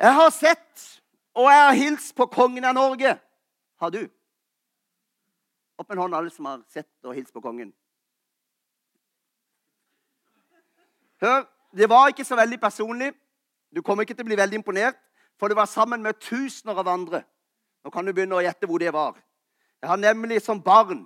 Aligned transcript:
Jeg 0.00 0.12
har 0.14 0.30
sett 0.30 0.84
og 1.36 1.50
jeg 1.52 1.62
har 1.62 1.76
hilst 1.76 2.14
på 2.16 2.26
kongen 2.32 2.64
av 2.64 2.74
Norge. 2.76 3.16
Har 3.80 3.92
du? 3.92 4.06
Opp 5.76 5.90
en 5.92 6.00
hånd, 6.00 6.16
alle 6.16 6.32
som 6.32 6.48
har 6.48 6.62
sett 6.72 6.88
og 7.04 7.12
hilst 7.16 7.34
på 7.34 7.42
kongen. 7.44 7.74
Hør, 11.20 11.44
det 11.76 11.88
var 11.92 12.08
ikke 12.12 12.24
så 12.24 12.36
veldig 12.36 12.60
personlig. 12.60 13.10
Du 13.72 13.82
kommer 13.84 14.04
ikke 14.04 14.16
til 14.16 14.24
å 14.24 14.30
bli 14.30 14.40
veldig 14.40 14.60
imponert, 14.62 14.96
for 15.36 15.52
det 15.52 15.58
var 15.58 15.68
sammen 15.68 16.00
med 16.04 16.16
tusener 16.24 16.80
av 16.80 16.88
andre. 16.88 17.22
Nå 17.84 17.92
kan 17.92 18.04
du 18.04 18.14
begynne 18.16 18.36
å 18.36 18.44
gjette 18.44 18.68
hvor 18.68 18.80
det 18.80 18.92
var. 18.96 19.20
Jeg 19.82 19.92
har 19.92 20.00
nemlig 20.00 20.40
som 20.44 20.60
barn 20.64 21.04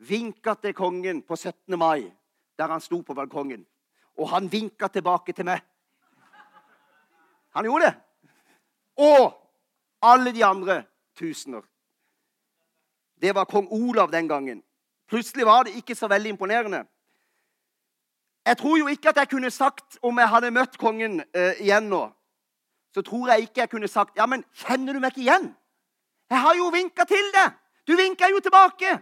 vinka 0.00 0.54
til 0.56 0.72
kongen 0.76 1.20
på 1.22 1.36
17. 1.36 1.76
mai, 1.76 2.08
der 2.56 2.72
han 2.72 2.80
sto 2.80 3.02
på 3.04 3.16
balkongen. 3.16 3.66
Og 4.16 4.32
han 4.32 4.48
vinka 4.52 4.88
tilbake 4.88 5.36
til 5.36 5.48
meg. 5.48 5.60
Han 7.56 7.68
gjorde 7.68 7.90
det. 7.90 8.07
Og 8.98 9.34
alle 10.02 10.32
de 10.34 10.44
andre 10.44 10.82
tusener. 11.18 11.62
Det 13.20 13.34
var 13.34 13.44
kong 13.44 13.68
Olav 13.70 14.12
den 14.12 14.28
gangen. 14.28 14.62
Plutselig 15.08 15.46
var 15.46 15.62
det 15.62 15.76
ikke 15.76 15.94
så 15.94 16.08
veldig 16.08 16.28
imponerende. 16.28 16.84
Jeg 18.46 18.58
tror 18.58 18.78
jo 18.78 18.86
ikke 18.86 19.08
at 19.08 19.16
jeg 19.16 19.28
kunne 19.28 19.50
sagt, 19.50 19.98
om 20.02 20.18
jeg 20.18 20.28
hadde 20.28 20.50
møtt 20.50 20.78
kongen 20.78 21.20
eh, 21.34 21.58
igjen 21.60 21.90
nå 21.90 22.06
Så 22.94 23.02
tror 23.02 23.28
jeg 23.28 23.42
ikke 23.42 23.60
jeg 23.60 23.68
kunne 23.68 23.88
sagt 23.88 24.16
Ja, 24.16 24.26
men 24.26 24.44
kjenner 24.56 24.92
du 24.92 25.00
meg 25.00 25.12
ikke 25.12 25.20
igjen? 25.20 25.50
Jeg 26.30 26.40
har 26.40 26.54
jo 26.56 26.70
vinka 26.72 27.04
til 27.04 27.28
deg! 27.34 27.58
Du 27.88 27.96
vinka 27.96 28.28
jo 28.30 28.40
tilbake! 28.40 28.94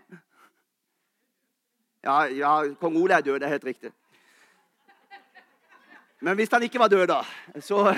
Ja, 2.07 2.25
ja, 2.31 2.51
kong 2.81 2.97
Olav 2.97 3.19
er 3.19 3.23
død. 3.23 3.39
Det 3.41 3.47
er 3.47 3.55
helt 3.55 3.65
riktig. 3.65 3.93
Men 6.21 6.35
hvis 6.35 6.51
han 6.53 6.63
ikke 6.63 6.79
var 6.79 6.89
død, 6.89 7.07
da, 7.07 7.23
så, 7.61 7.95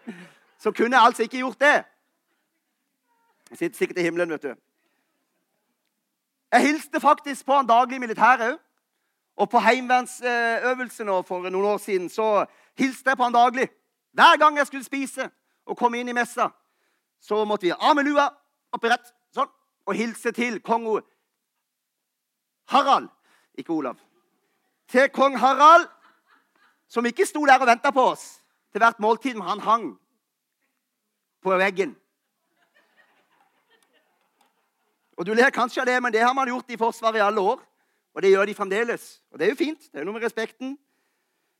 så 0.60 0.72
kunne 0.72 0.96
jeg 0.96 1.04
altså 1.06 1.22
ikke 1.22 1.36
gjort 1.36 1.60
det. 1.60 1.84
Jeg 3.50 3.58
sitter 3.58 3.78
sikkert 3.78 3.98
i 3.98 4.02
himmelen, 4.02 4.30
vet 4.30 4.42
du. 4.42 4.54
Jeg 6.52 6.60
hilste 6.60 7.00
faktisk 7.00 7.46
på 7.46 7.56
han 7.56 7.66
daglig 7.66 7.96
i 7.96 7.98
militæret 7.98 8.52
òg. 8.52 8.58
Og 9.36 9.48
på 9.50 9.58
heimevernsøvelsen 9.58 11.08
for 11.24 11.48
noen 11.48 11.64
år 11.64 11.78
siden 11.78 12.10
så 12.12 12.44
hilste 12.78 13.10
jeg 13.10 13.16
på 13.16 13.24
han 13.24 13.34
daglig. 13.34 13.70
Hver 14.12 14.36
gang 14.38 14.56
jeg 14.56 14.66
skulle 14.66 14.84
spise 14.84 15.30
og 15.66 15.78
komme 15.78 16.00
inn 16.00 16.08
i 16.08 16.12
messa, 16.12 16.50
så 17.20 17.44
måtte 17.44 17.66
vi 17.66 17.72
av 17.72 17.94
med 17.96 18.04
lua, 18.04 18.26
oppi 18.72 18.90
rett, 18.90 19.14
sånn, 19.32 19.48
og 19.86 19.96
hilse 19.96 20.32
til 20.36 20.58
kong 20.60 20.84
Harald. 22.68 23.08
Ikke 23.56 23.72
Olav. 23.72 23.96
Til 24.88 25.08
kong 25.08 25.38
Harald, 25.38 25.88
som 26.88 27.06
ikke 27.06 27.26
sto 27.26 27.46
der 27.46 27.62
og 27.62 27.70
venta 27.70 27.94
på 27.94 28.10
oss 28.12 28.42
til 28.72 28.82
hvert 28.82 29.00
måltid, 29.00 29.38
men 29.38 29.48
han 29.48 29.60
hang 29.60 29.88
på 31.42 31.56
veggen. 31.56 31.96
Og 35.16 35.26
Du 35.26 35.34
ler 35.34 35.50
kanskje 35.50 35.82
av 35.82 35.86
det, 35.86 36.02
men 36.02 36.12
det 36.12 36.20
har 36.20 36.32
man 36.32 36.48
gjort 36.48 36.70
i 36.70 36.76
Forsvaret 36.80 37.16
i 37.16 37.26
alle 37.26 37.40
år. 37.40 37.60
Og 38.14 38.22
det 38.22 38.30
gjør 38.30 38.46
de 38.46 38.54
fremdeles. 38.54 39.22
Og 39.30 39.38
det 39.38 39.46
er 39.46 39.50
jo 39.50 39.56
fint. 39.56 39.80
Det 39.92 40.00
er 40.00 40.04
noe 40.04 40.14
med 40.16 40.24
respekten. 40.24 40.78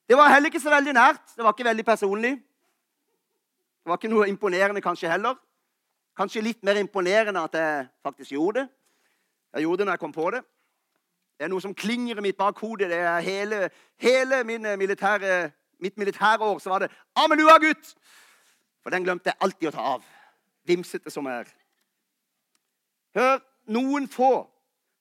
Det 0.08 0.16
var 0.16 0.32
heller 0.32 0.48
ikke 0.48 0.60
så 0.60 0.70
veldig 0.70 0.94
nært. 0.96 1.34
Det 1.36 1.44
var 1.44 1.52
ikke 1.52 1.68
veldig 1.68 1.84
personlig. 1.84 2.30
Det 3.80 3.90
var 3.92 4.00
ikke 4.00 4.10
noe 4.10 4.28
imponerende 4.28 4.80
kanskje 4.80 5.10
heller. 5.12 5.36
Kanskje 6.16 6.42
litt 6.42 6.64
mer 6.64 6.80
imponerende 6.80 7.40
at 7.40 7.54
jeg 7.54 7.86
faktisk 8.02 8.32
gjorde 8.32 8.60
det. 8.60 8.68
Jeg 9.54 9.62
gjorde 9.62 9.78
det 9.78 9.86
når 9.86 9.92
jeg 9.92 10.00
kom 10.00 10.12
på 10.12 10.30
det. 10.30 10.40
Det 11.38 11.44
er 11.44 11.52
noe 11.52 11.62
som 11.64 11.74
klinger 11.74 12.18
i 12.18 12.24
mitt 12.24 12.36
bakhode. 12.36 12.88
Det 12.88 12.96
er 12.96 13.20
hele, 13.20 13.70
hele 14.00 14.42
militære, 14.76 15.50
mitt 15.80 15.98
militære 15.98 16.40
år 16.40 16.58
så 16.58 16.68
var 16.68 16.78
det 16.78 16.90
'Amelua, 17.16 17.58
gutt!' 17.58 17.94
For 18.82 18.94
den 18.94 19.04
glemte 19.04 19.30
jeg 19.30 19.40
alltid 19.40 19.70
å 19.70 19.74
ta 19.74 19.86
av. 19.96 20.04
Vimsete 20.68 21.12
som 21.12 21.26
jeg 21.28 21.44
er. 21.44 21.52
Hør, 23.16 23.40
noen 23.72 24.06
få 24.10 24.32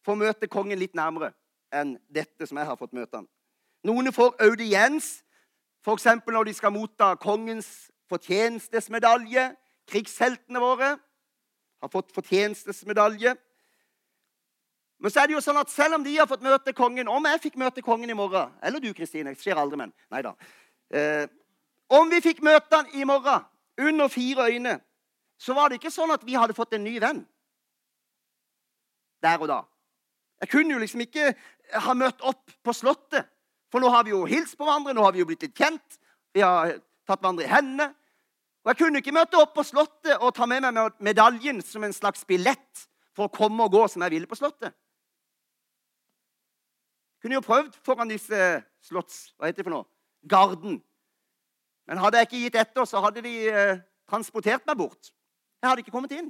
får 0.05 0.17
møte 0.19 0.49
kongen 0.51 0.79
litt 0.79 0.95
nærmere 0.97 1.33
enn 1.75 1.97
dette 2.09 2.47
som 2.49 2.57
jeg 2.57 2.67
har 2.69 2.79
fått 2.79 2.95
møte 2.97 3.19
han. 3.21 3.27
Noen 3.85 4.11
får 4.13 4.35
audiens, 4.43 5.19
f.eks. 5.85 6.07
når 6.27 6.49
de 6.49 6.55
skal 6.57 6.73
motta 6.75 7.13
kongens 7.21 7.89
fortjenestesmedalje. 8.11 9.51
Krigsheltene 9.89 10.61
våre 10.61 10.95
har 11.79 11.91
fått 11.93 12.11
fortjenestesmedalje. 12.15 13.35
Men 14.99 15.13
så 15.13 15.21
er 15.21 15.29
det 15.29 15.37
jo 15.37 15.43
sånn 15.43 15.61
at 15.61 15.71
selv 15.71 15.95
om 15.95 16.03
de 16.03 16.17
har 16.17 16.27
fått 16.27 16.43
møte 16.43 16.73
kongen 16.75 17.07
Om 17.07 17.23
jeg 17.29 17.39
fikk 17.45 17.53
møte 17.61 17.79
kongen 17.79 18.09
i 18.11 18.17
morgen 18.17 18.49
Eller 18.59 18.81
du, 18.83 18.89
Kristine. 18.91 19.31
Det 19.31 19.39
skjer 19.39 19.55
aldri, 19.55 19.79
men 19.79 19.93
Nei 20.11 20.19
da. 20.25 20.33
Eh, 20.91 21.23
om 21.95 22.11
vi 22.11 22.19
fikk 22.21 22.41
møte 22.43 22.75
han 22.75 22.89
i 22.91 23.05
morgen 23.07 23.45
under 23.79 24.11
fire 24.11 24.49
øyne, 24.51 24.79
så 25.39 25.55
var 25.55 25.69
det 25.69 25.79
ikke 25.79 25.93
sånn 25.93 26.11
at 26.11 26.25
vi 26.27 26.35
hadde 26.35 26.55
fått 26.57 26.75
en 26.75 26.83
ny 26.83 26.97
venn 26.99 27.23
der 29.23 29.41
og 29.41 29.49
da. 29.51 29.59
Jeg 30.39 30.51
kunne 30.53 30.73
jo 30.73 30.79
liksom 30.79 31.03
ikke 31.03 31.33
ha 31.83 31.93
møtt 31.97 32.21
opp 32.23 32.51
på 32.63 32.73
Slottet. 32.75 33.27
For 33.69 33.83
nå 33.83 33.89
har 33.91 34.05
vi 34.07 34.13
jo 34.13 34.23
hilst 34.25 34.57
på 34.57 34.65
hverandre, 34.65 34.95
nå 34.95 35.03
har 35.03 35.13
vi 35.13 35.21
jo 35.21 35.27
blitt 35.29 35.43
litt 35.43 35.57
kjent. 35.57 35.99
Vi 36.33 36.41
har 36.41 36.71
tatt 37.07 37.19
hverandre 37.19 37.45
i 37.45 37.51
hendene. 37.51 37.89
Og 38.63 38.71
jeg 38.71 38.79
kunne 38.79 39.01
ikke 39.03 39.15
møte 39.15 39.39
opp 39.39 39.53
på 39.55 39.65
Slottet 39.67 40.19
og 40.19 40.33
ta 40.35 40.47
med 40.49 40.65
meg 40.65 41.01
medaljen 41.03 41.61
som 41.63 41.83
en 41.85 41.95
slags 41.95 42.25
billett 42.27 42.85
for 43.15 43.27
å 43.27 43.33
komme 43.33 43.67
og 43.67 43.75
gå 43.75 43.85
som 43.91 44.03
jeg 44.05 44.15
ville 44.15 44.29
på 44.29 44.39
Slottet. 44.39 44.73
Jeg 47.19 47.27
kunne 47.27 47.39
jo 47.39 47.43
prøvd 47.43 47.79
foran 47.83 48.11
disse 48.11 48.37
slotts... 48.87 49.33
Hva 49.35 49.49
heter 49.49 49.59
det 49.59 49.67
for 49.67 49.75
noe? 49.75 49.87
Garden. 50.23 50.77
Men 51.89 51.97
hadde 51.97 52.19
jeg 52.21 52.27
ikke 52.27 52.43
gitt 52.43 52.57
etter, 52.61 52.85
så 52.85 52.99
hadde 53.01 53.23
de 53.25 53.33
eh, 53.49 53.79
transportert 54.09 54.61
meg 54.69 54.77
bort. 54.77 55.09
Jeg 55.57 55.71
hadde 55.71 55.81
ikke 55.81 55.93
kommet 55.95 56.13
inn. 56.13 56.27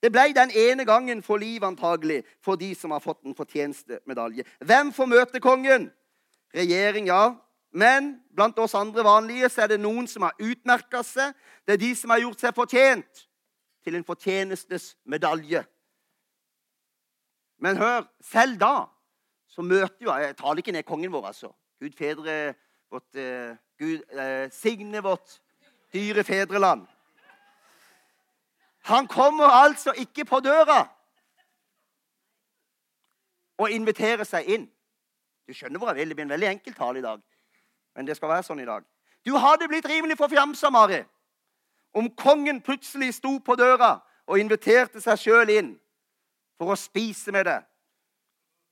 Det 0.00 0.08
ble 0.08 0.30
den 0.32 0.48
ene 0.56 0.86
gangen 0.88 1.20
for 1.20 1.36
liv, 1.36 1.60
antagelig, 1.60 2.22
for 2.40 2.56
de 2.56 2.72
som 2.74 2.94
har 2.96 3.04
fått 3.04 3.20
en 3.28 3.36
fortjenestemedalje. 3.36 4.48
Hvem 4.64 4.94
får 4.96 5.10
møte 5.12 5.44
kongen? 5.44 5.90
Regjering, 6.56 7.12
ja. 7.12 7.34
Men 7.70 8.14
blant 8.32 8.58
oss 8.58 8.74
andre 8.74 9.04
vanlige 9.04 9.52
så 9.52 9.66
er 9.66 9.74
det 9.74 9.82
noen 9.84 10.08
som 10.08 10.24
har 10.24 10.40
utmerka 10.40 11.04
seg. 11.04 11.36
Det 11.68 11.76
er 11.76 11.84
de 11.84 11.92
som 12.00 12.16
har 12.16 12.24
gjort 12.24 12.40
seg 12.40 12.56
fortjent 12.56 13.26
til 13.84 14.00
en 14.00 14.08
fortjenestesmedalje. 14.08 15.66
Men 17.60 17.76
hør, 17.76 18.08
selv 18.24 18.56
da 18.56 18.74
så 19.50 19.60
møter 19.60 20.06
jo 20.06 20.14
Jeg 20.16 20.36
taler 20.38 20.64
ikke 20.64 20.72
ned 20.72 20.88
kongen 20.88 21.12
vår, 21.12 21.28
altså. 21.34 21.52
Gud 21.80 21.96
fedre 21.96 22.54
vårt 22.90 23.16
eh, 23.16 23.56
Gud 23.78 24.02
eh, 24.12 24.50
signe 24.52 25.00
vårt 25.00 25.40
dyre 25.92 26.24
fedreland. 26.24 26.86
Han 28.82 29.06
kommer 29.06 29.44
altså 29.44 29.92
ikke 29.96 30.24
på 30.24 30.40
døra 30.40 30.88
og 33.58 33.70
inviterer 33.70 34.24
seg 34.24 34.48
inn. 34.48 34.68
Du 35.48 35.54
skjønner 35.54 35.78
hvor 35.78 35.92
jeg 35.92 36.00
vil. 36.00 36.08
Det 36.08 36.16
blir 36.16 36.28
en 36.28 36.34
veldig 36.36 36.50
enkel 36.50 36.74
tale 36.74 36.98
i 36.98 37.04
dag. 37.04 37.22
Men 37.96 38.06
det 38.06 38.16
skal 38.16 38.32
være 38.32 38.46
sånn 38.46 38.60
i 38.60 38.68
dag. 38.68 38.84
Du 39.26 39.34
hadde 39.36 39.68
blitt 39.68 39.88
rimelig 39.88 40.16
forfjamsa, 40.16 40.70
Mari, 40.72 41.02
om 41.92 42.08
kongen 42.16 42.62
plutselig 42.64 43.14
sto 43.18 43.34
på 43.44 43.56
døra 43.58 43.98
og 44.30 44.40
inviterte 44.40 45.00
seg 45.02 45.18
sjøl 45.20 45.52
inn 45.52 45.74
for 46.60 46.72
å 46.72 46.78
spise 46.78 47.32
med 47.34 47.48
deg. 47.48 47.66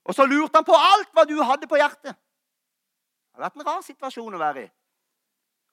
Og 0.09 0.15
så 0.15 0.25
lurte 0.25 0.57
han 0.57 0.65
på 0.65 0.77
alt 0.77 1.11
hva 1.13 1.25
du 1.29 1.35
hadde 1.43 1.69
på 1.69 1.77
hjertet. 1.77 2.17
Det 3.39 3.45
hadde 3.45 3.55
vært 3.55 3.65
en 3.65 3.71
rar 3.71 3.83
situasjon 3.85 4.33
å 4.35 4.39
være 4.39 4.61
i. 4.65 4.69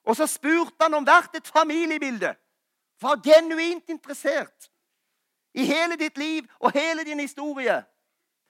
Og 0.06 0.14
så 0.14 0.28
spurte 0.30 0.84
han 0.84 0.94
om 0.94 1.04
hvert 1.06 1.34
et 1.34 1.48
familiebilde 1.50 2.30
var 3.02 3.18
genuint 3.24 3.90
interessert 3.90 4.68
i 5.58 5.64
hele 5.66 5.96
ditt 5.98 6.14
liv 6.16 6.46
og 6.60 6.70
hele 6.76 7.02
din 7.04 7.18
historie. 7.18 7.80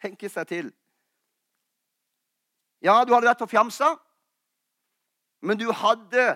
Tenke 0.04 0.28
seg 0.28 0.50
til. 0.50 0.68
Ja, 2.84 2.98
du 3.08 3.14
hadde 3.14 3.30
vært 3.30 3.40
forfjamsa, 3.40 3.94
men 5.40 5.56
du 5.56 5.70
hadde 5.72 6.26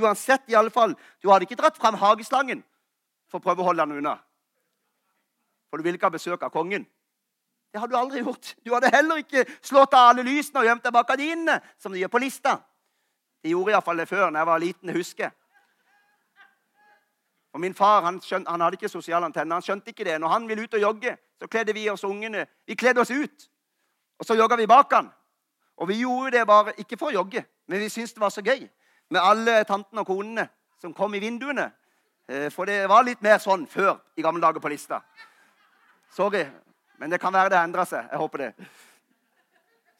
uansett 0.00 0.48
i 0.48 0.56
alle 0.56 0.72
fall, 0.72 0.96
Du 1.20 1.28
hadde 1.28 1.44
ikke 1.44 1.60
dratt 1.60 1.76
fram 1.76 1.94
hageslangen 2.00 2.64
for 3.28 3.36
å 3.36 3.44
prøve 3.44 3.60
å 3.60 3.68
holde 3.68 3.84
han 3.84 3.92
unna. 3.92 4.16
For 5.68 5.76
du 5.76 5.84
ville 5.84 6.00
ikke 6.00 6.08
ha 6.08 6.16
besøk 6.16 6.42
av 6.42 6.56
kongen. 6.56 6.88
Det 7.72 7.80
hadde 7.80 7.94
du 7.94 7.98
aldri 7.98 8.22
gjort. 8.24 8.54
Du 8.66 8.72
hadde 8.74 8.90
heller 8.90 9.20
ikke 9.22 9.44
slått 9.62 9.94
av 9.94 10.10
alle 10.10 10.24
lysene 10.26 10.62
og 10.62 10.66
gjemt 10.66 10.84
deg 10.84 10.94
bak 10.94 11.06
gardinene, 11.08 11.60
som 11.78 11.92
de 11.92 12.02
gjør 12.02 12.12
på 12.12 12.22
lista. 12.22 12.56
De 13.42 13.52
gjorde 13.52 13.72
iallfall 13.72 14.02
det 14.02 14.08
før 14.10 14.30
når 14.30 14.40
jeg 14.40 14.50
var 14.50 14.64
liten, 14.64 14.94
husker. 14.96 15.30
Og 17.52 17.60
Min 17.60 17.74
far 17.74 18.02
han, 18.02 18.20
skjønt, 18.22 18.48
han 18.48 18.60
hadde 18.60 18.78
ikke 18.78 18.90
sosiale 18.90 19.26
antenner. 19.26 19.58
Han 19.58 19.64
skjønte 19.64 19.90
ikke 19.90 20.04
det. 20.06 20.18
Når 20.20 20.28
han 20.28 20.48
ville 20.48 20.62
ut 20.62 20.74
og 20.74 20.82
jogge, 20.82 21.16
så 21.38 21.48
kledde 21.50 21.74
vi 21.74 21.88
oss 21.90 22.04
ungene 22.04 22.46
vi 22.66 22.74
kledde 22.74 23.00
oss 23.00 23.10
ut. 23.10 23.48
Og 24.18 24.26
så 24.26 24.36
jogga 24.38 24.56
vi 24.56 24.68
bak 24.70 24.92
han. 24.92 25.10
Og 25.80 25.88
vi 25.88 26.02
gjorde 26.02 26.36
det 26.36 26.46
bare 26.46 26.74
ikke 26.78 26.98
for 27.00 27.08
å 27.08 27.22
jogge, 27.22 27.42
men 27.66 27.80
vi 27.80 27.88
syntes 27.88 28.12
det 28.12 28.20
var 28.20 28.32
så 28.34 28.42
gøy 28.44 28.66
med 29.10 29.20
alle 29.22 29.62
tantene 29.64 30.02
og 30.02 30.10
konene 30.10 30.44
som 30.80 30.92
kom 30.94 31.14
i 31.14 31.22
vinduene. 31.22 31.70
Eh, 32.28 32.50
for 32.52 32.68
det 32.68 32.84
var 32.88 33.06
litt 33.06 33.22
mer 33.24 33.40
sånn 33.40 33.64
før 33.66 33.96
i 34.16 34.22
gamle 34.22 34.42
dager 34.44 34.60
på 34.60 34.68
lista. 34.68 35.00
Sorry, 36.12 36.44
men 37.00 37.10
det 37.10 37.20
kan 37.20 37.32
være 37.32 37.48
det 37.48 37.58
endra 37.58 37.86
seg. 37.88 38.08
Jeg 38.12 38.20
håper 38.20 38.42
det. 38.44 38.50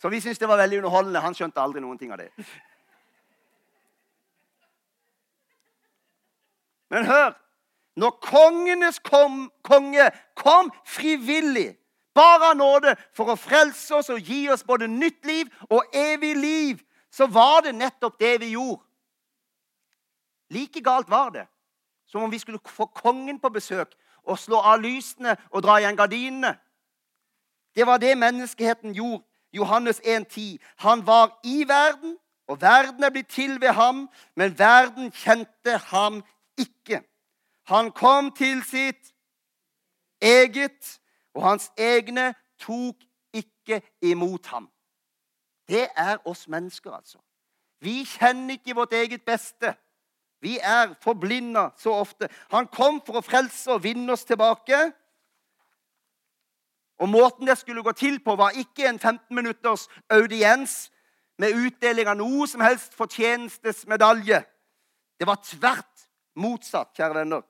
Så 0.00 0.08
vi 0.12 0.20
syntes 0.20 0.40
det 0.40 0.48
var 0.48 0.60
veldig 0.60 0.82
underholdende. 0.82 1.22
Han 1.24 1.36
skjønte 1.36 1.62
aldri 1.62 1.80
noen 1.80 1.98
ting 2.00 2.12
av 2.12 2.20
det. 2.20 2.28
Men 6.92 7.08
hør! 7.08 7.32
Når 8.00 8.12
kongenes 8.22 9.00
kom, 9.04 9.48
konge 9.66 10.06
kom 10.38 10.70
frivillig, 10.86 11.74
bare 12.14 12.52
av 12.52 12.56
nåde, 12.56 12.94
for 13.16 13.32
å 13.32 13.36
frelse 13.36 13.96
oss 13.98 14.12
og 14.14 14.20
gi 14.24 14.44
oss 14.52 14.62
både 14.64 14.88
nytt 14.88 15.26
liv 15.26 15.50
og 15.68 15.96
evig 15.96 16.34
liv, 16.38 16.84
så 17.10 17.26
var 17.26 17.66
det 17.66 17.74
nettopp 17.76 18.20
det 18.20 18.36
vi 18.44 18.52
gjorde. 18.54 18.84
Like 20.50 20.80
galt 20.84 21.10
var 21.10 21.32
det 21.34 21.46
som 22.10 22.22
om 22.22 22.30
vi 22.30 22.38
skulle 22.38 22.58
få 22.66 22.86
kongen 22.86 23.38
på 23.38 23.52
besøk 23.54 23.92
og 24.26 24.38
slå 24.38 24.58
av 24.66 24.80
lysene 24.82 25.36
og 25.50 25.62
dra 25.62 25.78
igjen 25.78 25.98
gardinene. 25.98 26.56
Det 27.74 27.86
var 27.86 27.98
det 27.98 28.18
menneskeheten 28.18 28.94
gjorde. 28.94 29.24
Johannes 29.52 30.00
1,10. 30.00 30.56
Han 30.76 31.06
var 31.06 31.40
i 31.44 31.64
verden, 31.68 32.16
og 32.48 32.60
verden 32.60 33.04
er 33.04 33.10
blitt 33.10 33.28
til 33.28 33.60
ved 33.60 33.68
ham, 33.68 34.08
men 34.36 34.58
verden 34.58 35.12
kjente 35.12 35.78
ham 35.78 36.22
ikke. 36.58 37.02
Han 37.66 37.90
kom 37.92 38.32
til 38.32 38.62
sitt 38.64 39.14
eget, 40.20 41.00
og 41.34 41.42
hans 41.48 41.70
egne 41.78 42.34
tok 42.58 42.96
ikke 43.32 43.82
imot 44.02 44.46
ham. 44.46 44.70
Det 45.68 45.88
er 45.96 46.16
oss 46.26 46.48
mennesker, 46.48 46.90
altså. 46.92 47.18
Vi 47.80 48.04
kjenner 48.04 48.58
ikke 48.58 48.74
vårt 48.74 48.92
eget 48.92 49.22
beste. 49.22 49.74
Vi 50.40 50.58
er 50.62 50.94
forblinda 51.02 51.68
så 51.76 51.92
ofte. 51.92 52.28
Han 52.50 52.66
kom 52.66 53.00
for 53.06 53.20
å 53.20 53.24
frelse 53.24 53.70
og 53.72 53.84
vinne 53.84 54.12
oss 54.12 54.24
tilbake. 54.28 54.90
Og 57.00 57.08
Måten 57.08 57.48
det 57.48 57.58
skulle 57.58 57.82
gå 57.82 57.92
til 57.96 58.18
på, 58.20 58.36
var 58.36 58.50
ikke 58.50 58.88
en 58.88 58.98
15 58.98 59.34
minutters 59.34 59.88
audiens 60.10 60.90
med 61.40 61.56
utdeling 61.56 62.10
av 62.12 62.18
noe 62.20 62.48
som 62.48 62.60
helst 62.60 62.94
fortjenestesmedalje. 62.98 64.42
Det 65.16 65.28
var 65.28 65.40
tvert 65.44 66.04
motsatt, 66.36 66.92
kjære 66.96 67.22
venner. 67.22 67.42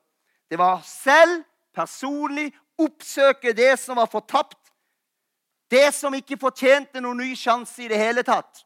Det 0.49 0.59
var 0.59 0.81
selv 0.87 1.43
personlig 1.75 2.49
oppsøke 2.79 3.53
det 3.55 3.75
som 3.79 3.99
var 3.99 4.07
fortapt. 4.11 4.57
Det 5.71 5.93
som 5.95 6.15
ikke 6.15 6.39
fortjente 6.39 7.03
noen 7.03 7.23
ny 7.23 7.35
sjanse 7.35 7.83
i 7.83 7.91
det 7.91 7.99
hele 7.99 8.23
tatt. 8.27 8.65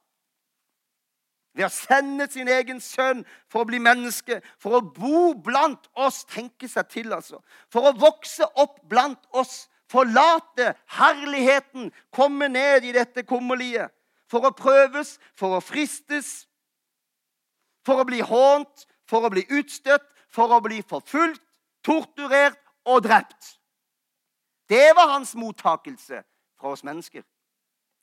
Ved 1.55 1.65
å 1.65 1.73
sende 1.73 2.25
sin 2.29 2.49
egen 2.51 2.81
sønn 2.83 3.21
for 3.49 3.63
å 3.63 3.69
bli 3.69 3.79
menneske, 3.79 4.41
for 4.59 4.77
å 4.77 4.85
bo 4.85 5.31
blant 5.33 5.87
oss, 5.93 6.25
tenke 6.27 6.67
seg 6.67 6.89
til, 6.91 7.13
altså. 7.15 7.39
For 7.71 7.87
å 7.87 7.95
vokse 7.95 8.45
opp 8.59 8.81
blant 8.89 9.21
oss 9.31 9.63
forlate 9.95 10.73
herligheten, 10.97 11.91
komme 12.11 12.49
ned 12.51 12.83
i 12.83 12.91
dette 12.95 13.23
kummerlige. 13.23 13.87
For 14.27 14.43
å 14.43 14.51
prøves, 14.57 15.15
for 15.37 15.55
å 15.55 15.63
fristes, 15.63 16.47
for 17.85 18.01
å 18.01 18.07
bli 18.07 18.19
hånt, 18.25 18.87
for 19.07 19.23
å 19.25 19.31
bli 19.31 19.45
utstøtt, 19.53 20.05
for 20.27 20.51
å 20.51 20.61
bli 20.63 20.81
forfulgt, 20.83 21.43
torturert 21.85 22.59
og 22.89 23.05
drept. 23.05 23.55
Det 24.69 24.95
var 24.97 25.13
hans 25.13 25.35
mottakelse 25.37 26.23
fra 26.59 26.73
oss 26.73 26.83
mennesker. 26.83 27.23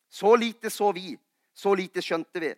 Så 0.09 0.37
lite 0.37 0.71
så 0.71 0.93
vi. 0.95 1.17
Så 1.53 1.75
lite 1.75 2.01
skjønte 2.01 2.41
vi. 2.41 2.53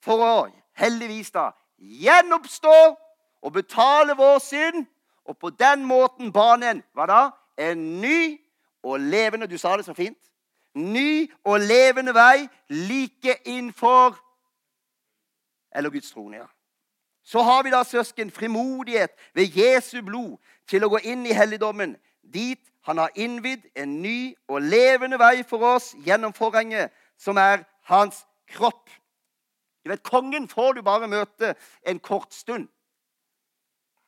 For 0.00 0.22
å 0.24 0.34
heldigvis 0.78 1.32
da 1.34 1.50
gjenoppstå 1.80 2.76
og 3.40 3.52
betale 3.52 4.14
vår 4.16 4.38
synd, 4.44 4.86
og 5.24 5.36
på 5.38 5.50
den 5.50 5.84
måten 5.84 6.32
bane 6.32 6.70
en 6.70 6.82
hva 6.96 7.06
da? 7.06 7.20
En 7.60 8.00
ny 8.00 8.40
og 8.82 9.00
levende 9.00 9.46
Du 9.46 9.58
sa 9.58 9.76
det 9.76 9.84
så 9.84 9.94
fint. 9.94 10.18
Ny 10.74 11.30
og 11.44 11.60
levende 11.60 12.14
vei 12.14 12.48
like 12.68 13.36
innfor 13.44 14.18
Eller 15.74 15.90
Guds 15.90 16.10
trone, 16.10 16.36
ja. 16.36 16.46
Så 17.22 17.42
har 17.42 17.62
vi 17.62 17.70
da, 17.70 17.84
søsken, 17.84 18.30
frimodighet 18.30 19.10
ved 19.34 19.46
Jesu 19.54 20.02
blod 20.02 20.38
til 20.66 20.84
å 20.84 20.88
gå 20.90 20.98
inn 21.06 21.22
i 21.26 21.36
helligdommen, 21.36 21.92
dit 22.22 22.70
han 22.88 22.98
har 22.98 23.12
innvidd 23.14 23.68
en 23.78 24.00
ny 24.02 24.34
og 24.48 24.64
levende 24.66 25.18
vei 25.20 25.44
for 25.46 25.62
oss 25.76 25.92
gjennom 26.06 26.32
forhenget, 26.34 26.90
som 27.18 27.36
er 27.36 27.62
hans 27.86 28.24
kropp. 28.50 28.90
Du 29.84 29.92
vet, 29.92 30.02
Kongen 30.02 30.48
får 30.48 30.72
du 30.72 30.82
bare 30.82 31.08
møte 31.08 31.54
en 31.86 32.00
kort 32.00 32.34
stund. 32.34 32.68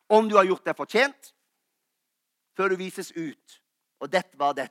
Om 0.08 0.28
du 0.28 0.36
har 0.36 0.48
gjort 0.48 0.66
deg 0.66 0.76
fortjent, 0.76 1.32
før 2.56 2.72
du 2.72 2.80
vises 2.80 3.12
ut. 3.16 3.60
Og 4.02 4.10
dette 4.10 4.38
var 4.38 4.56
det. 4.58 4.70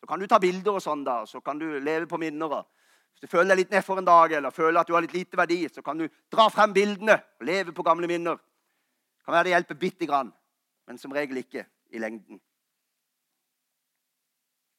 Så 0.00 0.08
kan 0.08 0.20
du 0.20 0.26
ta 0.28 0.38
bilder 0.38 0.76
og 0.76 0.82
sånn, 0.84 1.04
da, 1.04 1.22
så 1.26 1.40
kan 1.40 1.58
du 1.58 1.66
leve 1.80 2.06
på 2.06 2.20
minner. 2.20 2.62
Hvis 3.14 3.24
du 3.24 3.30
føler 3.30 3.54
deg 3.54 3.62
litt 3.62 3.76
nedfor 3.76 4.00
en 4.00 4.08
dag, 4.08 4.32
eller 4.36 4.54
føler 4.54 4.80
at 4.80 4.88
du 4.90 4.96
har 4.96 5.04
litt 5.04 5.14
lite 5.16 5.38
verdi, 5.38 5.62
så 5.72 5.82
kan 5.82 5.98
du 5.98 6.08
dra 6.32 6.48
frem 6.52 6.74
bildene 6.76 7.16
og 7.40 7.46
leve 7.48 7.72
på 7.72 7.86
gamle 7.86 8.10
minner. 8.10 8.36
Det 8.36 9.24
kan 9.24 9.36
være 9.38 9.48
det 9.48 9.54
hjelper 9.54 9.80
bitte 9.80 10.08
grann, 10.10 10.32
men 10.84 11.00
som 11.00 11.14
regel 11.16 11.40
ikke 11.40 11.64
i 11.94 12.02
lengden. 12.02 12.40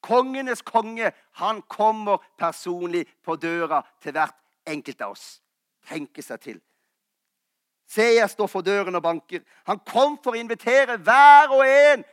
Kongenes 0.06 0.62
konge, 0.62 1.10
han 1.42 1.62
kommer 1.62 2.22
personlig 2.38 3.08
på 3.26 3.40
døra 3.42 3.82
til 4.04 4.14
hvert 4.14 4.38
enkelt 4.70 5.02
av 5.02 5.16
oss. 5.16 5.26
Tenke 5.90 6.22
seg 6.22 6.42
til. 6.44 6.60
Se, 7.88 8.02
jeg 8.02 8.30
står 8.30 8.48
for 8.48 8.66
døren 8.66 8.96
og 8.96 9.04
banker. 9.04 9.44
Han 9.70 9.80
kom 9.86 10.18
for 10.24 10.34
å 10.34 10.40
invitere 10.40 10.98
hver 10.98 11.54
og 11.54 11.62
en 11.68 12.06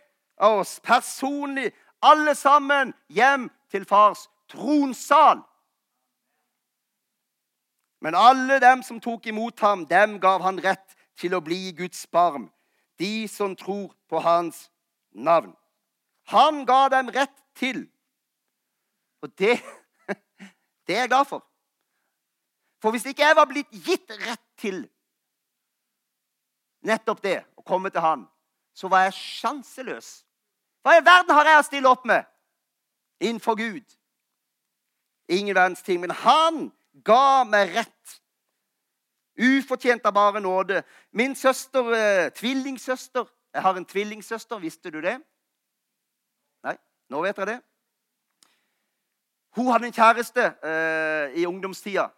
av 0.43 0.61
oss 0.61 0.79
personlig, 0.85 1.71
alle 2.03 2.35
sammen, 2.35 2.93
hjem 3.09 3.49
til 3.71 3.87
fars 3.89 4.27
tronsal. 4.51 5.41
Men 8.03 8.19
alle 8.19 8.59
dem 8.61 8.83
som 8.83 9.01
tok 9.01 9.27
imot 9.31 9.61
ham, 9.63 9.87
dem 9.87 10.19
gav 10.21 10.43
han 10.43 10.59
rett 10.61 10.97
til 11.19 11.37
å 11.37 11.43
bli 11.45 11.71
Guds 11.79 12.07
barn, 12.11 12.51
De 12.99 13.27
som 13.27 13.57
tror 13.57 13.95
på 14.07 14.21
hans 14.21 14.69
navn. 15.11 15.55
Han 16.31 16.65
ga 16.69 16.89
dem 16.93 17.09
rett 17.11 17.35
til. 17.59 17.87
Og 19.23 19.33
det, 19.39 19.57
det 20.87 20.97
er 20.97 21.01
jeg 21.01 21.09
glad 21.09 21.27
for. 21.27 21.43
For 22.83 22.91
hvis 22.91 23.07
ikke 23.09 23.25
jeg 23.25 23.39
var 23.39 23.49
blitt 23.51 23.71
gitt 23.73 24.11
rett 24.11 24.45
til 24.61 24.85
nettopp 26.83 27.23
det, 27.23 27.39
å 27.57 27.65
komme 27.67 27.91
til 27.91 28.03
han, 28.05 28.27
så 28.75 28.89
var 28.89 29.07
jeg 29.07 29.17
sjanseløs. 29.19 30.23
Hva 30.83 30.97
i 30.99 31.05
verden 31.05 31.35
har 31.37 31.49
jeg 31.49 31.61
å 31.61 31.67
stille 31.67 31.91
opp 31.91 32.07
med 32.09 32.27
innenfor 33.23 33.59
Gud? 33.59 33.85
Ingen 35.31 35.55
verdens 35.55 35.83
ting. 35.83 36.01
Men 36.01 36.11
han 36.11 36.65
ga 37.05 37.45
meg 37.49 37.75
rett. 37.77 38.17
Ufortjent 39.39 40.07
av 40.07 40.15
bare 40.17 40.41
nåde. 40.41 40.83
Min 41.11 41.35
søster, 41.35 41.93
eh, 41.93 42.31
tvillingsøster 42.31 43.27
Jeg 43.53 43.63
har 43.63 43.77
en 43.77 43.85
tvillingsøster. 43.85 44.59
Visste 44.59 44.91
du 44.91 45.01
det? 45.01 45.19
Nei, 46.65 46.77
nå 47.11 47.21
vet 47.21 47.37
dere 47.37 47.47
det. 47.47 47.61
Hun 49.53 49.67
hadde 49.69 49.87
en 49.87 49.93
kjæreste 49.93 50.47
eh, 50.65 51.35
i 51.37 51.45
ungdomstida. 51.47 52.09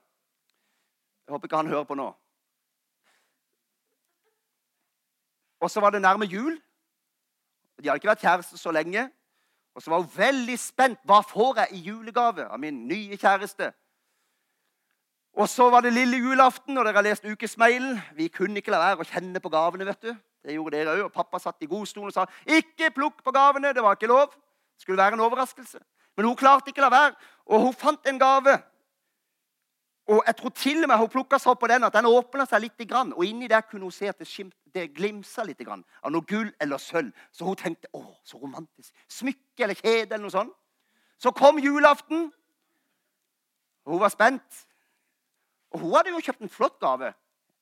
Jeg 1.26 1.32
håper 1.32 1.46
ikke 1.46 1.56
han 1.56 1.66
hører 1.66 1.84
på 1.84 1.94
nå. 1.98 2.06
Og 5.64 5.70
så 5.72 5.80
var 5.80 5.94
det 5.94 6.02
nærme 6.04 6.28
jul. 6.28 6.58
De 7.80 7.88
hadde 7.88 7.96
ikke 7.96 8.10
vært 8.10 8.24
kjærester 8.24 8.60
så 8.60 8.72
lenge. 8.74 9.06
Og 9.74 9.82
så 9.82 9.90
var 9.90 10.02
hun 10.02 10.10
veldig 10.16 10.58
spent. 10.60 11.00
Hva 11.08 11.22
får 11.24 11.62
jeg 11.62 11.78
i 11.78 11.80
julegave 11.88 12.44
av 12.44 12.60
min 12.60 12.84
nye 12.88 13.16
kjæreste? 13.16 13.70
Og 15.34 15.48
så 15.48 15.66
var 15.72 15.82
det 15.82 15.94
lille 15.96 16.20
julaften, 16.20 16.76
og 16.78 16.84
dere 16.84 17.00
har 17.00 17.06
lest 17.08 17.24
ukesmailen. 17.24 17.96
Vi 18.14 18.28
kunne 18.28 18.60
ikke 18.60 18.70
la 18.70 18.82
være 18.82 19.02
å 19.02 19.08
kjenne 19.08 19.40
på 19.42 19.50
gavene. 19.50 19.86
vet 19.88 20.02
du. 20.02 20.12
Det 20.44 20.54
gjorde 20.54 20.76
dere 20.76 20.98
òg. 20.98 21.04
Og 21.08 21.16
pappa 21.16 21.40
satt 21.40 21.64
i 21.64 21.66
godstolen 21.66 22.12
og 22.12 22.14
sa 22.14 22.26
'Ikke 22.46 22.90
plukk 22.94 23.24
på 23.24 23.32
gavene'. 23.32 23.72
Det 23.74 23.82
var 23.82 23.96
ikke 23.96 24.12
lov. 24.12 24.28
Det 24.30 24.82
skulle 24.82 24.98
være 24.98 25.14
en 25.14 25.20
overraskelse. 25.20 25.78
Men 26.16 26.26
hun 26.26 26.36
klarte 26.36 26.68
ikke 26.68 26.80
la 26.80 26.90
være, 26.90 27.14
og 27.46 27.60
hun 27.60 27.74
fant 27.74 28.06
en 28.06 28.18
gave 28.18 28.62
og 30.06 30.22
jeg 30.26 30.36
tror 30.36 30.48
til 30.48 30.82
og 30.82 30.88
med 30.88 31.00
hun 31.00 31.08
plukka 31.08 31.38
seg 31.40 31.54
opp 31.54 31.62
på 31.62 31.68
den 31.70 31.84
at 31.86 31.94
den 31.94 32.08
åpna 32.08 32.44
seg 32.48 32.66
litt. 32.66 32.92
Og 32.92 33.24
inni 33.24 33.48
der 33.48 33.64
kunne 33.64 33.88
hun 33.88 33.92
se 33.92 34.08
at 34.08 34.18
det, 34.18 34.28
skimt, 34.28 34.54
det 34.74 34.90
glimsa 34.96 35.44
litt 35.46 35.62
av 35.64 36.10
noe 36.10 36.26
gull 36.28 36.50
eller 36.60 36.78
sølv. 36.78 37.12
Så 37.32 37.46
hun 37.46 37.56
tenkte 37.56 37.90
å, 37.94 38.02
så 38.24 38.38
romantisk. 38.42 38.92
Smykke 39.08 39.66
eller 39.66 39.78
kjede 39.78 40.14
eller 40.14 40.26
noe 40.26 40.34
sånt. 40.34 40.54
Så 41.18 41.30
kom 41.30 41.58
julaften, 41.62 42.32
hun 43.86 44.00
var 44.00 44.12
spent. 44.12 44.64
Og 45.70 45.80
hun 45.80 45.94
hadde 45.94 46.14
jo 46.14 46.22
kjøpt 46.22 46.42
en 46.42 46.52
flott 46.52 46.80
gave. 46.80 47.12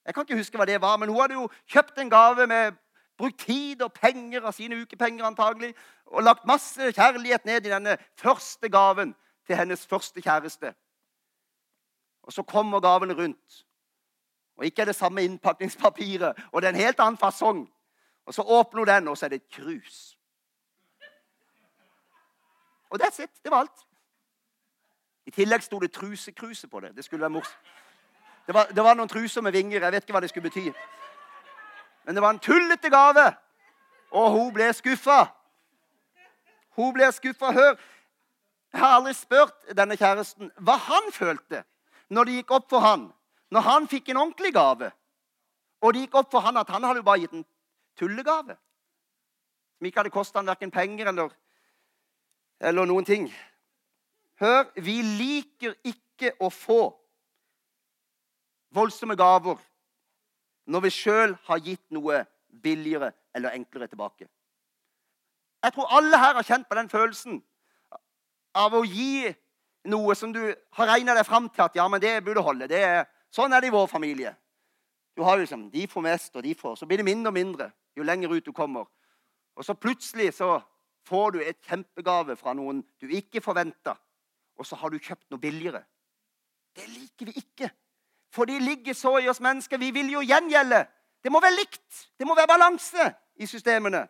Jeg 0.07 0.15
kan 0.15 0.25
ikke 0.27 0.39
huske 0.41 0.59
hva 0.59 0.67
det 0.67 0.81
var, 0.83 0.97
men 0.99 1.09
hun 1.09 1.21
hadde 1.21 1.39
jo 1.39 1.49
kjøpt 1.71 2.01
en 2.03 2.11
gave 2.11 2.47
med 2.51 2.79
brukt 3.19 3.39
tid 3.47 3.83
og 3.85 3.93
penger 3.95 4.43
av 4.43 4.55
sine 4.57 4.81
ukepenger 4.83 5.27
antagelig, 5.27 5.75
og 6.07 6.25
lagt 6.25 6.47
masse 6.49 6.93
kjærlighet 6.97 7.45
ned 7.47 7.67
i 7.67 7.73
denne 7.73 7.97
første 8.19 8.69
gaven 8.73 9.15
til 9.47 9.57
hennes 9.57 9.87
første 9.87 10.23
kjæreste. 10.23 10.73
Og 12.23 12.33
så 12.33 12.43
kommer 12.43 12.81
gavene 12.81 13.15
rundt. 13.15 13.63
Og 14.57 14.65
ikke 14.65 14.83
er 14.83 14.87
det 14.87 14.97
samme 14.97 15.25
innpakningspapiret, 15.25 16.43
og 16.53 16.63
det 16.63 16.69
er 16.69 16.73
en 16.73 16.81
helt 16.81 17.01
annen 17.01 17.19
fasong. 17.19 17.73
Og 18.27 18.35
så 18.35 18.43
åpner 18.43 18.81
hun 18.81 18.89
den, 18.89 19.09
og 19.09 19.19
så 19.19 19.27
er 19.27 19.29
det 19.29 19.37
et 19.37 19.53
krus. 19.53 20.19
Og 22.91 23.03
that's 23.03 23.23
it. 23.23 23.31
Det 23.43 23.51
var 23.51 23.59
alt. 23.59 23.87
I 25.27 25.31
tillegg 25.31 25.63
sto 25.63 25.79
det 25.79 25.97
'trusekruse' 25.97 26.67
på 26.67 26.81
det. 26.81 26.97
Det 26.97 27.05
skulle 27.05 27.21
være 27.21 27.31
morsomt. 27.31 27.59
Det 28.47 28.55
var, 28.55 28.65
det 28.65 28.85
var, 28.85 28.95
noen 28.95 29.09
truser 29.09 29.41
med 29.41 29.53
vinger. 29.53 29.81
Jeg 29.81 29.93
vet 29.93 30.03
ikke 30.03 30.13
hva 30.13 30.21
det 30.21 30.29
skulle 30.29 30.51
bety. 30.51 30.73
Men 32.05 32.15
det 32.15 32.23
var 32.23 32.31
en 32.31 32.39
tullete 32.39 32.91
gave, 32.91 33.37
og 34.11 34.31
hun 34.31 34.55
ble 34.55 34.73
skuffa. 34.73 35.27
Hun 36.77 36.95
ble 36.95 37.13
skuffa. 37.13 37.53
Hør, 37.53 37.77
jeg 38.73 38.81
har 38.81 38.97
aldri 38.97 39.13
spurt 39.15 39.77
denne 39.77 39.97
kjæresten 39.97 40.51
hva 40.57 40.77
han 40.77 41.13
følte 41.13 41.65
når 42.09 42.25
det 42.25 42.35
gikk 42.35 42.51
opp 42.51 42.71
for 42.71 42.81
han, 42.81 43.13
når 43.53 43.65
han 43.69 43.89
fikk 43.89 44.09
en 44.09 44.21
ordentlig 44.23 44.53
gave. 44.57 44.91
Og 45.83 45.95
det 45.95 46.07
gikk 46.07 46.21
opp 46.23 46.31
for 46.33 46.45
han 46.45 46.57
at 46.61 46.71
han 46.73 46.85
hadde 46.87 47.03
jo 47.03 47.07
bare 47.07 47.25
gitt 47.25 47.35
en 47.37 47.47
tullegave. 47.99 48.57
Som 49.77 49.89
ikke 49.89 50.03
hadde 50.03 50.15
kosta 50.15 50.41
han 50.41 50.49
verken 50.49 50.73
penger 50.73 51.11
eller, 51.13 51.33
eller 52.61 52.89
noen 52.89 53.05
ting. 53.05 53.29
Hør, 54.41 54.71
vi 54.81 55.01
liker 55.03 55.77
ikke 55.85 56.33
å 56.41 56.49
få 56.51 56.81
voldsomme 58.73 59.17
gaver 59.19 59.61
når 60.73 60.87
vi 60.87 60.93
sjøl 60.95 61.35
har 61.49 61.61
gitt 61.61 61.85
noe 61.93 62.23
billigere 62.63 63.11
eller 63.35 63.57
enklere 63.57 63.91
tilbake. 63.91 64.29
Jeg 65.63 65.75
tror 65.75 65.95
alle 65.99 66.19
her 66.19 66.39
har 66.39 66.47
kjent 66.47 66.69
på 66.69 66.79
den 66.79 66.91
følelsen 66.91 67.41
av 68.59 68.75
å 68.75 68.83
gi 68.87 69.31
noe 69.91 70.15
som 70.19 70.33
du 70.35 70.41
har 70.77 70.91
regna 70.91 71.15
deg 71.19 71.27
fram 71.27 71.49
til 71.51 71.65
at 71.65 71.77
ja, 71.77 71.87
men 71.91 72.03
det 72.03 72.21
burde 72.25 72.45
holde. 72.45 72.69
Det 72.71 72.83
er, 72.83 73.05
sånn 73.33 73.53
er 73.53 73.63
det 73.65 73.71
i 73.71 73.75
vår 73.75 73.89
familie. 73.91 74.35
Du 75.17 75.23
har 75.27 75.37
jo 75.37 75.45
liksom, 75.45 75.71
De 75.71 75.87
får 75.89 76.05
mest, 76.05 76.37
og 76.37 76.43
de 76.43 76.55
får 76.55 76.77
Så 76.77 76.87
blir 76.87 77.01
det 77.01 77.05
mindre 77.05 77.29
og 77.29 77.35
mindre 77.35 77.71
jo 77.97 78.03
lenger 78.03 78.33
ut 78.33 78.47
du 78.47 78.53
kommer. 78.53 78.87
Og 79.57 79.65
så 79.65 79.75
plutselig 79.75 80.35
så 80.35 80.61
får 81.09 81.31
du 81.31 81.41
et 81.43 81.59
kjempegave 81.69 82.37
fra 82.37 82.55
noen 82.57 82.83
du 83.01 83.09
ikke 83.09 83.43
forventa, 83.45 83.97
og 84.57 84.67
så 84.67 84.77
har 84.77 84.91
du 84.91 84.99
kjøpt 84.99 85.31
noe 85.31 85.41
billigere. 85.41 85.83
Det 86.77 86.89
liker 86.89 87.29
vi 87.29 87.33
ikke. 87.37 87.69
For 88.33 88.49
de 88.49 88.59
ligger 88.61 88.95
så 88.97 89.19
i 89.21 89.29
oss 89.29 89.43
mennesker. 89.45 89.79
Vi 89.79 89.91
vil 89.93 90.09
jo 90.15 90.23
gjengjelde. 90.25 90.87
Det 91.23 91.33
må 91.33 91.41
være 91.41 91.59
likt. 91.59 92.09
Det 92.19 92.27
må 92.27 92.35
være 92.35 92.49
balanse 92.49 93.11
i 93.37 93.47
systemene. 93.47 94.07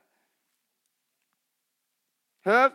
Hør. 2.46 2.70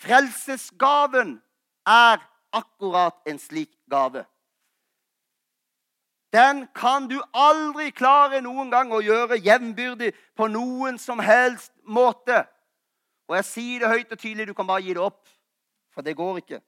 Frelsesgaven 0.00 1.36
er 1.86 2.24
akkurat 2.52 3.20
en 3.28 3.38
slik 3.38 3.76
gave. 3.90 4.24
Den 6.32 6.66
kan 6.74 7.08
du 7.08 7.18
aldri 7.36 7.90
klare 7.90 8.40
noen 8.40 8.70
gang 8.72 8.92
å 8.92 9.02
gjøre 9.04 9.40
jevnbyrdig 9.44 10.12
på 10.36 10.48
noen 10.48 10.98
som 10.98 11.20
helst 11.20 11.72
måte. 11.84 12.44
Og 13.28 13.36
jeg 13.36 13.48
sier 13.48 13.82
det 13.82 13.90
høyt 13.92 14.12
og 14.12 14.18
tydelig, 14.18 14.46
du 14.48 14.54
kan 14.56 14.66
bare 14.66 14.84
gi 14.84 14.94
det 14.96 15.04
opp. 15.04 15.28
For 15.92 16.04
det 16.04 16.16
går 16.16 16.40
ikke. 16.40 16.62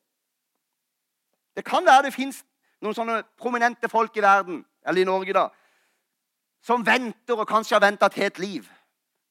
Det 1.56 1.64
kan 1.64 1.86
være 1.86 2.08
det 2.08 2.14
fins 2.14 2.42
noen 2.84 2.96
sånne 2.96 3.22
prominente 3.40 3.88
folk 3.88 4.16
i 4.16 4.24
verden, 4.24 4.64
eller 4.84 5.00
i 5.00 5.08
Norge, 5.08 5.32
da, 5.32 5.48
som 6.64 6.84
venter 6.84 7.38
og 7.38 7.48
kanskje 7.48 7.76
har 7.76 7.84
venta 7.84 8.08
et 8.10 8.20
helt 8.20 8.38
liv 8.38 8.68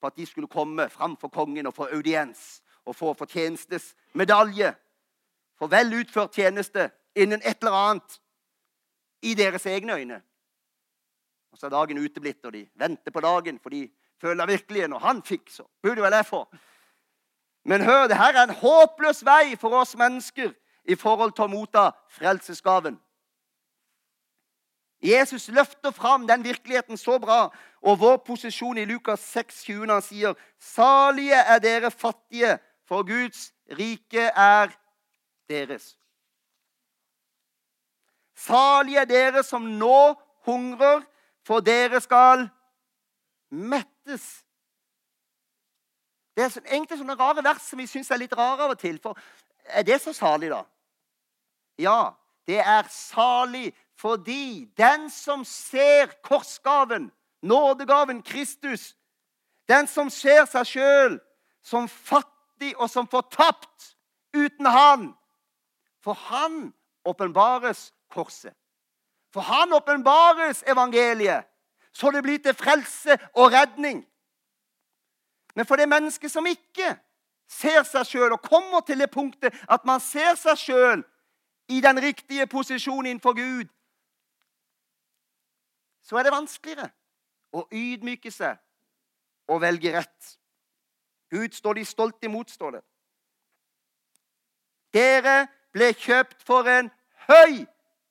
på 0.02 0.10
at 0.10 0.18
de 0.18 0.26
skulle 0.26 0.50
komme 0.50 0.90
framfor 0.90 1.30
kongen 1.34 1.70
og 1.70 1.76
få 1.78 1.88
audiens 1.94 2.62
og 2.86 2.96
få 2.96 3.14
fortjenestesmedalje 3.18 4.74
for 5.58 5.72
vel 5.72 5.94
utført 6.02 6.36
tjeneste 6.36 6.90
innen 7.16 7.42
et 7.46 7.62
eller 7.62 7.78
annet 7.78 8.20
i 9.24 9.34
deres 9.34 9.66
egne 9.66 9.96
øyne. 9.96 10.22
Og 11.52 11.58
så 11.58 11.66
er 11.66 11.70
dagen 11.70 12.02
uteblitt, 12.02 12.46
og 12.46 12.54
de 12.54 12.68
venter 12.76 13.12
på 13.12 13.22
dagen, 13.22 13.60
for 13.60 13.70
de 13.70 13.88
føler 14.22 14.46
virkelig 14.46 14.88
når 14.88 15.00
han 15.00 15.22
fikk, 15.24 15.50
så 15.50 15.64
burde 15.82 16.02
vel 16.02 16.14
jeg 16.14 16.26
få. 16.26 16.46
Men 17.66 17.82
hør, 17.82 18.08
det 18.08 18.18
her 18.18 18.36
er 18.36 18.44
en 18.44 18.56
håpløs 18.60 19.24
vei 19.26 19.56
for 19.60 19.76
oss 19.80 19.96
mennesker 19.96 20.52
i 20.84 20.96
forhold 20.96 21.32
til 21.32 21.46
å 21.46 21.52
motta 21.52 21.92
frelsesgaven. 22.12 22.98
Jesus 25.04 25.48
løfter 25.52 25.92
fram 25.92 26.28
den 26.28 26.44
virkeligheten 26.44 26.98
så 26.98 27.18
bra, 27.20 27.50
og 27.82 28.00
vår 28.00 28.18
posisjon 28.28 28.78
i 28.80 28.86
Lukas 28.88 29.20
6, 29.20 29.64
20, 29.64 29.92
han 29.92 30.02
sier, 30.02 30.34
'Salige 30.60 31.36
er 31.36 31.60
dere 31.60 31.92
fattige, 31.92 32.58
for 32.88 33.04
Guds 33.04 33.54
rike 33.72 34.32
er 34.36 34.72
deres. 35.50 35.98
Salige 38.36 39.02
er 39.02 39.10
dere 39.10 39.44
som 39.44 39.66
nå 39.78 40.16
hungrer, 40.48 41.04
for 41.46 41.60
dere 41.60 42.02
skal 42.02 42.48
mettes. 43.50 44.44
Det 46.34 46.44
er 46.44 46.56
egentlig 46.66 46.98
sånne 46.98 47.18
rare 47.20 47.44
vers 47.46 47.62
som 47.68 47.80
vi 47.80 47.88
syns 47.88 48.10
er 48.12 48.24
litt 48.24 48.34
rare 48.38 48.66
av 48.66 48.74
og 48.74 48.80
til. 48.82 48.98
For 49.02 49.18
er 49.70 49.86
det 49.86 50.00
så 50.02 50.14
salig, 50.18 50.50
da? 50.50 50.64
Ja, 51.78 52.14
det 52.48 52.60
er 52.60 52.90
salig 52.90 53.72
fordi 54.00 54.66
den 54.78 55.10
som 55.14 55.46
ser 55.46 56.10
korsgaven, 56.26 57.12
nådegaven 57.42 58.24
Kristus, 58.26 58.96
den 59.70 59.88
som 59.88 60.10
ser 60.10 60.48
seg 60.50 60.68
sjøl 60.68 61.20
som 61.64 61.88
fattig 61.88 62.74
og 62.76 62.90
som 62.92 63.08
fortapt 63.08 63.94
uten 64.34 64.66
Han. 64.66 65.06
For 66.04 66.14
Han 66.14 66.74
åpenbares 67.06 67.94
korset. 68.14 68.54
For 69.34 69.42
Han 69.42 69.74
åpenbares 69.74 70.64
evangeliet, 70.68 71.46
så 71.94 72.12
det 72.12 72.24
blir 72.24 72.38
til 72.38 72.54
frelse 72.54 73.18
og 73.34 73.52
redning. 73.54 74.04
Men 75.56 75.66
for 75.66 75.76
det 75.76 75.90
mennesket 75.90 76.32
som 76.32 76.46
ikke 76.46 76.96
ser 77.50 77.84
seg 77.86 78.06
sjøl 78.10 78.34
og 78.34 78.42
kommer 78.46 78.82
til 78.86 79.02
det 79.02 79.12
punktet 79.14 79.54
at 79.70 79.86
man 79.86 80.02
ser 80.02 80.38
seg 80.40 80.58
sjøl 80.58 81.04
i 81.70 81.82
den 81.82 82.02
riktige 82.02 82.48
posisjonen 82.48 83.12
innenfor 83.12 83.34
Gud, 83.38 83.70
så 86.04 86.18
er 86.18 86.26
det 86.26 86.34
vanskeligere 86.34 86.90
å 87.54 87.68
ydmyke 87.72 88.32
seg 88.34 88.58
og 89.48 89.62
velge 89.62 89.94
rett. 89.94 90.34
Gud 91.32 91.54
står 91.54 91.80
de 91.80 91.86
stolt 91.86 92.26
imot, 92.26 92.50
står 92.52 92.78
det. 92.78 92.82
Dere 94.94 95.38
ble 95.74 95.94
kjøpt 95.98 96.44
for 96.46 96.68
en 96.70 96.92
høy 97.30 97.64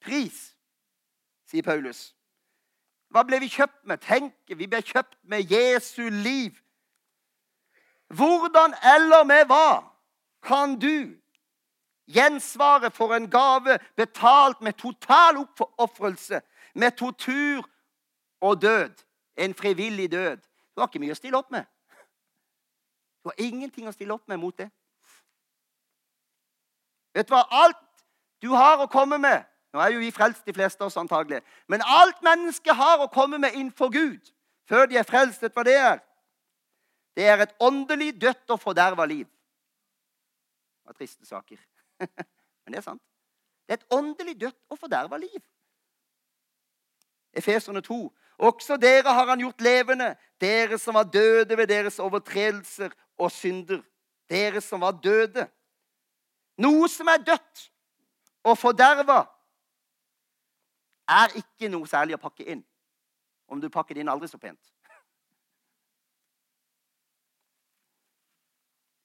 pris, 0.03 0.53
sier 1.49 1.63
Paulus. 1.63 2.11
Hva 3.13 3.25
ble 3.29 3.43
vi 3.43 3.51
kjøpt 3.53 3.83
med? 3.89 4.01
Tenk, 4.01 4.35
vi 4.49 4.67
ble 4.67 4.81
kjøpt 4.81 5.19
med 5.29 5.51
Jesu 5.53 6.09
liv. 6.09 6.57
Hvordan 8.13 8.75
eller 8.95 9.25
med 9.29 9.45
hva 9.49 9.83
kan 10.45 10.79
du 10.81 11.13
gjensvare 12.13 12.91
for 12.91 13.15
en 13.17 13.29
gave 13.31 13.79
betalt 13.97 14.61
med 14.61 14.73
total 14.81 15.43
oppofrelse, 15.43 16.41
med 16.75 16.97
tortur 16.97 17.69
og 18.41 18.63
død? 18.63 19.05
En 19.37 19.55
frivillig 19.55 20.11
død. 20.13 20.41
Du 20.75 20.81
har 20.81 20.89
ikke 20.89 21.01
mye 21.01 21.13
å 21.13 21.21
stille 21.21 21.39
opp 21.39 21.53
med. 21.53 21.65
Du 23.23 23.31
har 23.31 23.39
ingenting 23.41 23.89
å 23.89 23.95
stille 23.95 24.13
opp 24.13 24.29
med 24.29 24.41
mot 24.41 24.57
det. 24.57 24.69
Vet 27.13 27.29
du 27.29 27.35
hva? 27.37 27.45
Alt 27.49 27.81
du 28.43 28.51
har 28.57 28.81
å 28.81 28.91
komme 28.93 29.21
med 29.21 29.45
Nå 29.73 29.81
er 29.81 29.95
jo 29.95 30.03
vi 30.03 30.11
frelst, 30.13 30.45
de 30.47 30.53
fleste 30.53 30.83
av 30.83 30.91
oss 30.91 31.01
antagelig. 31.01 31.41
Men 31.69 31.85
alt 31.85 32.21
mennesket 32.25 32.77
har 32.77 33.01
å 33.01 33.11
komme 33.13 33.39
med 33.41 33.57
innenfor 33.57 33.93
Gud 33.93 34.33
før 34.69 34.87
de 34.89 34.99
er 35.01 35.07
frelst, 35.09 35.43
vet 35.43 35.55
hva 35.57 35.65
det 35.67 35.77
er? 35.77 36.03
Det 37.17 37.25
er 37.29 37.43
et 37.45 37.55
åndelig 37.61 38.13
dødt 38.21 38.53
og 38.55 38.61
forderva 38.61 39.05
liv. 39.09 39.27
Det 39.27 40.93
var 40.93 40.97
triste 40.97 41.27
saker. 41.27 41.59
Men 42.65 42.75
det 42.75 42.81
er 42.81 42.87
sant. 42.87 43.03
Det 43.67 43.75
er 43.75 43.81
et 43.81 43.95
åndelig 43.95 44.37
dødt 44.41 44.59
og 44.71 44.79
forderva 44.79 45.19
liv. 45.21 45.41
Efeserne 47.33 47.81
2. 47.81 47.99
Også 48.39 48.77
dere 48.77 49.13
har 49.13 49.29
han 49.29 49.41
gjort 49.41 49.61
levende, 49.61 50.15
dere 50.41 50.79
som 50.79 50.95
var 50.95 51.05
døde 51.05 51.57
ved 51.57 51.67
deres 51.67 51.99
overtredelser 52.03 52.93
og 53.19 53.31
synder. 53.33 53.83
Dere 54.31 54.61
som 54.61 54.81
var 54.81 54.97
døde. 55.05 55.47
Noe 56.59 56.89
som 56.89 57.09
er 57.09 57.23
dødt 57.25 57.69
og 58.45 58.59
forderva, 58.59 59.23
er 61.09 61.35
ikke 61.39 61.71
noe 61.73 61.89
særlig 61.89 62.17
å 62.17 62.23
pakke 62.23 62.47
inn. 62.47 62.63
Om 63.49 63.61
du 63.61 63.69
pakker 63.71 63.95
det 63.95 64.05
inn 64.05 64.13
aldri 64.13 64.29
så 64.31 64.39
pent. 64.41 64.61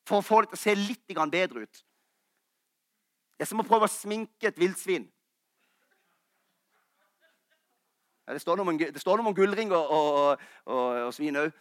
For 0.07 0.21
å 0.21 0.25
få 0.25 0.41
det 0.41 0.53
til 0.53 0.57
å 0.57 0.61
se 0.61 0.75
litt 0.79 1.15
bedre 1.31 1.65
ut. 1.65 1.83
Det 3.37 3.45
er 3.45 3.49
som 3.49 3.59
å 3.61 3.67
prøve 3.67 3.85
å 3.85 3.91
sminke 3.91 4.47
et 4.49 4.57
villsvin. 4.57 5.05
Det 8.27 8.41
står 8.41 8.59
noe 8.59 8.75
det 8.75 9.27
om 9.27 9.35
gullring 9.35 9.71
og, 9.71 9.91
og, 9.91 10.41
og, 10.65 10.85
og 11.07 11.13
svin 11.15 11.37
òg. 11.39 11.51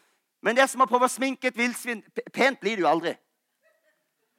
Men 0.43 0.57
det 0.57 0.65
er 0.65 0.71
som 0.71 0.83
å 0.83 0.89
prøve 0.89 1.07
å 1.07 1.13
sminke 1.13 1.51
et 1.51 1.59
villsvin. 1.59 2.03
Pent 2.33 2.61
blir 2.61 2.79
det 2.79 2.85
jo 2.85 2.91
aldri. 2.91 3.13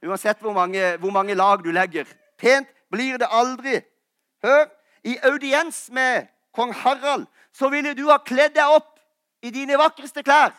Uansett 0.07 0.41
hvor 0.43 0.53
mange, 0.53 0.97
hvor 1.01 1.11
mange, 1.11 1.35
lag 1.35 1.63
du 1.63 1.71
legger. 1.71 2.07
Pent 2.37 2.69
blir 2.91 3.19
det 3.19 3.27
aldri. 3.31 3.79
Hør! 4.43 4.67
I 5.07 5.15
audiens 5.23 5.87
med 5.91 6.27
kong 6.55 6.73
Harald 6.73 7.27
så 7.55 7.69
ville 7.69 7.93
du 7.95 8.07
ha 8.09 8.17
kledd 8.17 8.55
deg 8.57 8.75
opp 8.75 8.97
i 9.45 9.51
dine 9.53 9.77
vakreste 9.79 10.23
klær. 10.25 10.51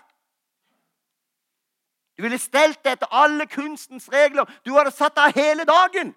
Du 2.16 2.24
ville 2.24 2.38
stelt 2.40 2.80
deg 2.82 2.96
etter 2.96 3.12
alle 3.14 3.46
kunstens 3.46 4.08
regler. 4.10 4.48
Du 4.64 4.72
hadde 4.74 4.94
satt 4.94 5.18
av 5.20 5.36
hele 5.36 5.66
dagen 5.68 6.14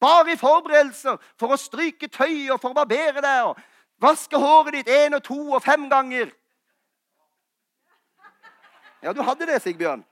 bare 0.00 0.32
i 0.32 0.38
forberedelser 0.40 1.18
for 1.40 1.54
å 1.54 1.60
stryke 1.60 2.08
tøy 2.12 2.50
og 2.52 2.60
for 2.60 2.72
å 2.72 2.78
barbere 2.78 3.22
deg 3.24 3.50
og 3.50 3.60
vaske 4.04 4.38
håret 4.40 4.78
ditt 4.78 4.90
én 4.92 5.16
og 5.16 5.22
to 5.24 5.38
og 5.56 5.62
fem 5.64 5.88
ganger. 5.90 6.32
Ja, 9.04 9.12
du 9.12 9.20
hadde 9.22 9.46
det, 9.48 9.60
Sigbjørn. 9.62 10.04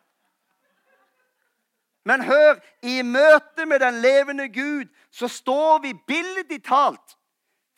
Men 2.04 2.25
hør, 2.26 2.59
i 2.83 3.00
møte 3.07 3.64
med 3.66 3.81
den 3.81 4.00
levende 4.02 4.49
Gud 4.52 4.88
så 5.14 5.28
står 5.31 5.85
vi 5.85 5.95
billedlig 6.09 6.64
talt 6.66 7.16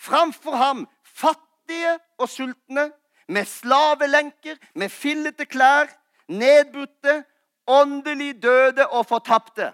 framfor 0.04 0.56
ham, 0.56 0.84
fattige 1.02 1.98
og 2.18 2.28
sultne, 2.28 2.92
med 3.28 3.44
slavelenker, 3.44 4.56
med 4.74 4.88
fillete 4.88 5.46
klær, 5.46 5.88
nedbrutte, 6.28 7.24
åndelig 7.66 8.42
døde 8.42 8.88
og 8.88 9.06
fortapte. 9.06 9.72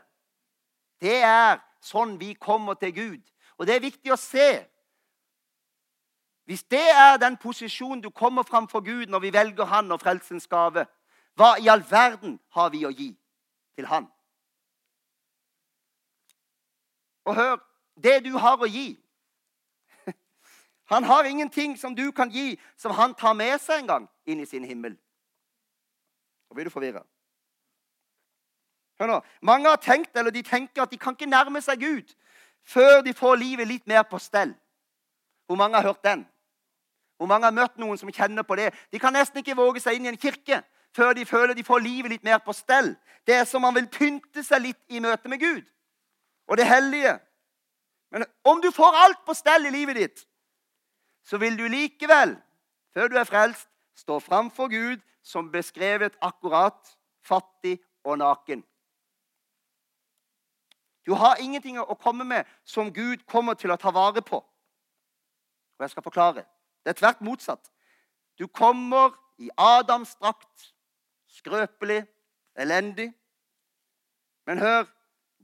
Det 1.01 1.17
er 1.23 1.59
sånn 1.83 2.15
vi 2.21 2.35
kommer 2.39 2.79
til 2.79 2.95
Gud. 2.95 3.23
Og 3.59 3.67
det 3.67 3.77
er 3.77 3.83
viktig 3.83 4.13
å 4.13 4.21
se. 4.21 4.51
Hvis 6.47 6.63
det 6.71 6.87
er 6.91 7.19
den 7.23 7.37
posisjonen 7.37 8.03
du 8.03 8.11
kommer 8.11 8.43
fram 8.43 8.69
for 8.69 8.85
Gud 8.85 9.11
når 9.11 9.21
vi 9.27 9.33
velger 9.35 9.65
Han 9.71 9.93
og 9.93 10.01
frelsens 10.03 10.49
gave, 10.51 10.87
hva 11.39 11.55
i 11.63 11.69
all 11.71 11.83
verden 11.91 12.39
har 12.57 12.71
vi 12.71 12.85
å 12.87 12.91
gi 12.91 13.13
til 13.79 13.87
Han? 13.87 14.09
Og 17.25 17.37
hør 17.37 17.61
det 18.03 18.25
du 18.25 18.33
har 18.39 18.59
å 18.59 18.67
gi. 18.67 18.99
Han 20.91 21.05
har 21.05 21.25
ingenting 21.25 21.77
som 21.79 21.95
du 21.95 22.11
kan 22.13 22.31
gi, 22.31 22.61
som 22.77 22.93
han 22.93 23.15
tar 23.15 23.35
med 23.35 23.61
seg 23.63 23.83
en 23.83 23.87
gang 23.87 24.09
inn 24.27 24.41
i 24.41 24.47
sin 24.47 24.65
himmel. 24.65 24.97
Nå 26.51 26.55
blir 26.55 26.67
du 26.67 26.73
forvirra. 26.75 27.05
Hør 28.99 29.07
nå. 29.07 29.21
Mange 29.43 29.71
har 29.71 29.79
tenkt, 29.79 30.17
eller 30.17 30.35
de 30.35 30.43
tenker 30.43 30.83
at 30.83 30.91
de 30.91 30.99
kan 30.99 31.15
ikke 31.15 31.31
nærme 31.31 31.63
seg 31.63 31.81
Gud 31.81 32.17
før 32.67 33.01
de 33.01 33.15
får 33.17 33.39
livet 33.41 33.69
litt 33.69 33.87
mer 33.89 34.03
på 34.03 34.19
stell. 34.21 34.53
Hvor 35.47 35.57
mange 35.57 35.79
har 35.79 35.87
hørt 35.87 36.05
den? 36.05 36.27
Hvor 37.17 37.27
mange 37.27 37.47
har 37.47 37.55
møtt 37.55 37.79
noen 37.79 37.99
som 37.99 38.11
kjenner 38.13 38.43
på 38.43 38.57
det? 38.59 38.71
De 38.93 38.99
kan 38.99 39.13
nesten 39.13 39.41
ikke 39.41 39.57
våge 39.57 39.81
seg 39.81 39.97
inn 39.97 40.07
i 40.09 40.13
en 40.13 40.21
kirke 40.21 40.61
før 40.97 41.15
de 41.15 41.25
føler 41.27 41.55
de 41.55 41.65
får 41.65 41.83
livet 41.85 42.11
litt 42.11 42.27
mer 42.27 42.39
på 42.45 42.53
stell. 42.53 42.95
Det 43.27 43.35
er 43.35 43.47
som 43.49 43.63
man 43.63 43.75
vil 43.79 43.89
pynte 43.89 44.43
seg 44.45 44.63
litt 44.67 44.81
i 44.89 45.01
møte 45.01 45.31
med 45.31 45.41
Gud 45.41 45.65
og 46.51 46.59
det 46.59 46.67
hellige. 46.67 47.15
Men 48.11 48.27
om 48.45 48.61
du 48.61 48.71
får 48.75 48.97
alt 49.05 49.23
på 49.27 49.37
stell 49.39 49.69
i 49.69 49.75
livet 49.75 49.97
ditt, 49.97 50.25
så 51.25 51.39
vil 51.39 51.59
du 51.59 51.67
likevel, 51.69 52.37
før 52.95 53.09
du 53.09 53.17
er 53.17 53.29
frelst, 53.29 53.69
stå 53.97 54.19
framfor 54.19 54.69
Gud 54.69 55.01
som 55.23 55.53
beskrevet 55.53 56.17
akkurat 56.23 56.97
fattig 57.23 57.79
og 58.05 58.19
naken. 58.19 58.65
Du 61.07 61.15
har 61.15 61.41
ingenting 61.41 61.79
å 61.81 61.97
komme 61.99 62.25
med 62.25 62.49
som 62.65 62.93
Gud 62.93 63.25
kommer 63.27 63.57
til 63.59 63.73
å 63.73 63.79
ta 63.81 63.93
vare 63.93 64.23
på. 64.23 64.41
Og 64.41 65.85
jeg 65.85 65.95
skal 65.95 66.05
forklare. 66.05 66.45
Det 66.85 66.93
er 66.93 66.99
tvert 67.01 67.21
motsatt. 67.25 67.71
Du 68.39 68.47
kommer 68.47 69.17
i 69.41 69.49
Adams 69.57 70.15
drakt, 70.21 70.73
skrøpelig, 71.29 72.05
elendig. 72.57 73.11
Men 74.47 74.59
hør 74.59 74.89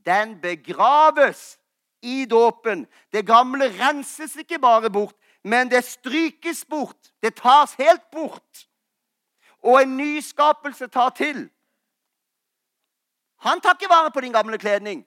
den 0.06 0.36
begraves 0.40 1.58
i 2.02 2.24
dåpen. 2.24 2.86
Det 3.12 3.26
gamle 3.26 3.68
renses 3.80 4.36
ikke 4.36 4.60
bare 4.60 4.90
bort, 4.92 5.16
men 5.46 5.70
det 5.70 5.84
strykes 5.84 6.64
bort. 6.64 7.12
Det 7.22 7.36
tas 7.38 7.74
helt 7.78 8.10
bort. 8.10 8.66
Og 9.62 9.82
en 9.82 9.96
nyskapelse 9.96 10.86
tar 10.86 11.10
til. 11.14 11.44
Han 13.46 13.60
tar 13.60 13.76
ikke 13.78 13.90
vare 13.90 14.10
på 14.10 14.20
din 14.20 14.32
gamle 14.32 14.58
kledning. 14.58 15.04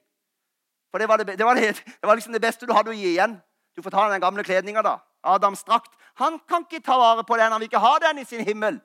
For 0.90 0.98
det 0.98 1.08
var, 1.08 1.16
det, 1.16 1.26
det, 1.38 1.46
var 1.46 1.54
det, 1.54 1.76
det 1.76 2.08
var, 2.08 2.14
liksom 2.14 2.32
det 2.32 2.40
beste 2.40 2.66
du 2.66 2.72
hadde 2.72 2.90
å 2.90 2.96
gi 2.96 3.10
igjen. 3.12 3.36
Du 3.76 3.82
får 3.84 3.92
ta 3.92 4.06
den 4.08 4.22
gamle 4.22 4.44
kledninga, 4.44 4.82
da. 4.82 4.96
Adams 5.22 5.64
drakt. 5.64 5.92
Han 6.14 6.40
kan 6.48 6.64
ikke 6.64 6.80
ta 6.88 6.96
vare 6.98 7.24
på 7.24 7.36
den. 7.36 7.52
Han 7.52 7.60
vil 7.60 7.68
ikke 7.68 7.84
ha 7.84 7.98
den 8.00 8.22
i 8.22 8.24
sin 8.24 8.44
himmel. 8.46 8.80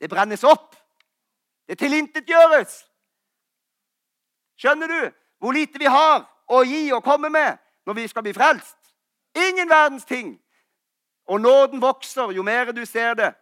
Det 0.00 0.10
brennes 0.12 0.44
opp. 0.44 0.76
Det 1.64 1.78
tilintetgjøres. 1.80 2.76
Skjønner 4.60 4.92
du 4.92 5.00
hvor 5.40 5.56
lite 5.56 5.80
vi 5.80 5.88
har 5.88 6.28
å 6.44 6.60
gi 6.68 6.90
og 6.92 7.04
komme 7.08 7.32
med 7.32 7.56
når 7.88 8.02
vi 8.02 8.06
skal 8.12 8.28
bli 8.28 8.36
frelst? 8.36 8.76
Ingen 9.34 9.68
verdens 9.68 10.04
ting. 10.04 10.40
Og 11.26 11.40
nåden 11.40 11.82
vokser 11.82 12.32
jo 12.32 12.42
mer 12.42 12.72
du 12.72 12.84
ser 12.86 13.14
det. 13.14 13.34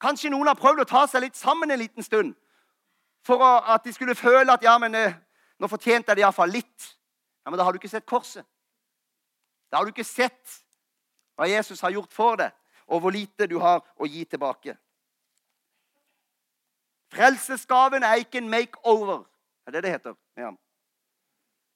Kanskje 0.00 0.30
noen 0.30 0.50
har 0.50 0.58
prøvd 0.58 0.82
å 0.82 0.88
ta 0.88 1.04
seg 1.06 1.22
litt 1.22 1.36
sammen 1.38 1.70
en 1.70 1.78
liten 1.78 2.02
stund 2.02 2.34
for 3.24 3.40
at 3.44 3.84
de 3.84 3.92
skulle 3.92 4.14
føle 4.14 4.52
at 4.52 4.62
ja, 4.62 4.74
men 4.78 4.94
eh, 4.94 5.14
nå 5.58 5.68
fortjente 5.70 6.10
jeg 6.10 6.18
det 6.18 6.24
iallfall 6.26 6.50
litt. 6.52 6.90
Ja, 7.44 7.50
Men 7.50 7.58
da 7.58 7.64
har 7.64 7.72
du 7.72 7.78
ikke 7.78 7.88
sett 7.88 8.06
korset. 8.06 8.44
Da 9.70 9.78
har 9.78 9.84
du 9.84 9.94
ikke 9.94 10.04
sett 10.04 10.60
hva 11.34 11.48
Jesus 11.48 11.80
har 11.80 11.90
gjort 11.90 12.12
for 12.12 12.36
deg, 12.36 12.52
og 12.86 13.00
hvor 13.00 13.14
lite 13.14 13.48
du 13.50 13.56
har 13.58 13.80
å 13.96 14.06
gi 14.06 14.24
tilbake. 14.24 14.76
Frelsesgaven 17.14 18.04
er 18.04 18.20
ikke 18.22 18.38
en 18.42 18.50
makeover. 18.50 19.24
Det 19.64 19.72
er 19.72 19.76
det 19.78 19.82
det 19.82 19.94
heter 19.96 20.14
Ja. 20.36 20.52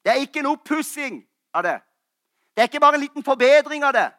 Det 0.05 0.11
er 0.11 0.21
ikke 0.23 0.39
en 0.39 0.53
oppussing 0.53 1.27
av 1.53 1.63
det. 1.63 1.79
Det 2.53 2.61
er 2.61 2.67
ikke 2.67 2.79
bare 2.79 2.99
en 2.99 3.05
liten 3.05 3.23
forbedring 3.23 3.83
av 3.83 3.93
det. 3.93 4.09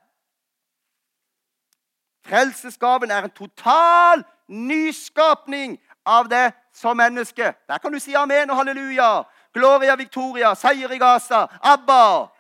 Frelsesgaven 2.25 3.11
er 3.11 3.25
en 3.25 3.35
total 3.35 4.25
nyskapning 4.49 5.79
av 6.07 6.29
det 6.29 6.53
som 6.73 6.97
menneske. 6.97 7.55
Der 7.69 7.79
kan 7.79 7.93
du 7.93 7.99
si 7.99 8.15
amen 8.15 8.51
og 8.51 8.57
halleluja. 8.57 9.23
Gloria 9.53 9.97
Victoria, 9.97 10.55
seier 10.55 10.93
i 10.93 10.99
Gaza, 10.99 11.47
ABBA. 11.63 12.31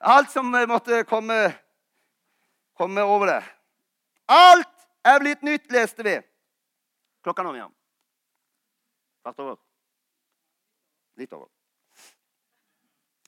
Alt 0.00 0.30
som 0.30 0.46
måtte 0.46 1.02
komme, 1.04 1.54
komme 2.76 3.02
over 3.02 3.26
det. 3.26 3.42
Alt 4.28 4.88
er 5.04 5.18
blitt 5.18 5.42
nytt, 5.42 5.66
leste 5.72 6.06
vi. 6.06 6.20
Klokka 7.26 7.42
nå, 7.42 7.52
Miriam. 7.52 7.72
Kvart 9.22 9.40
over. 9.42 9.56
Litt 11.18 11.32
over. 11.32 11.48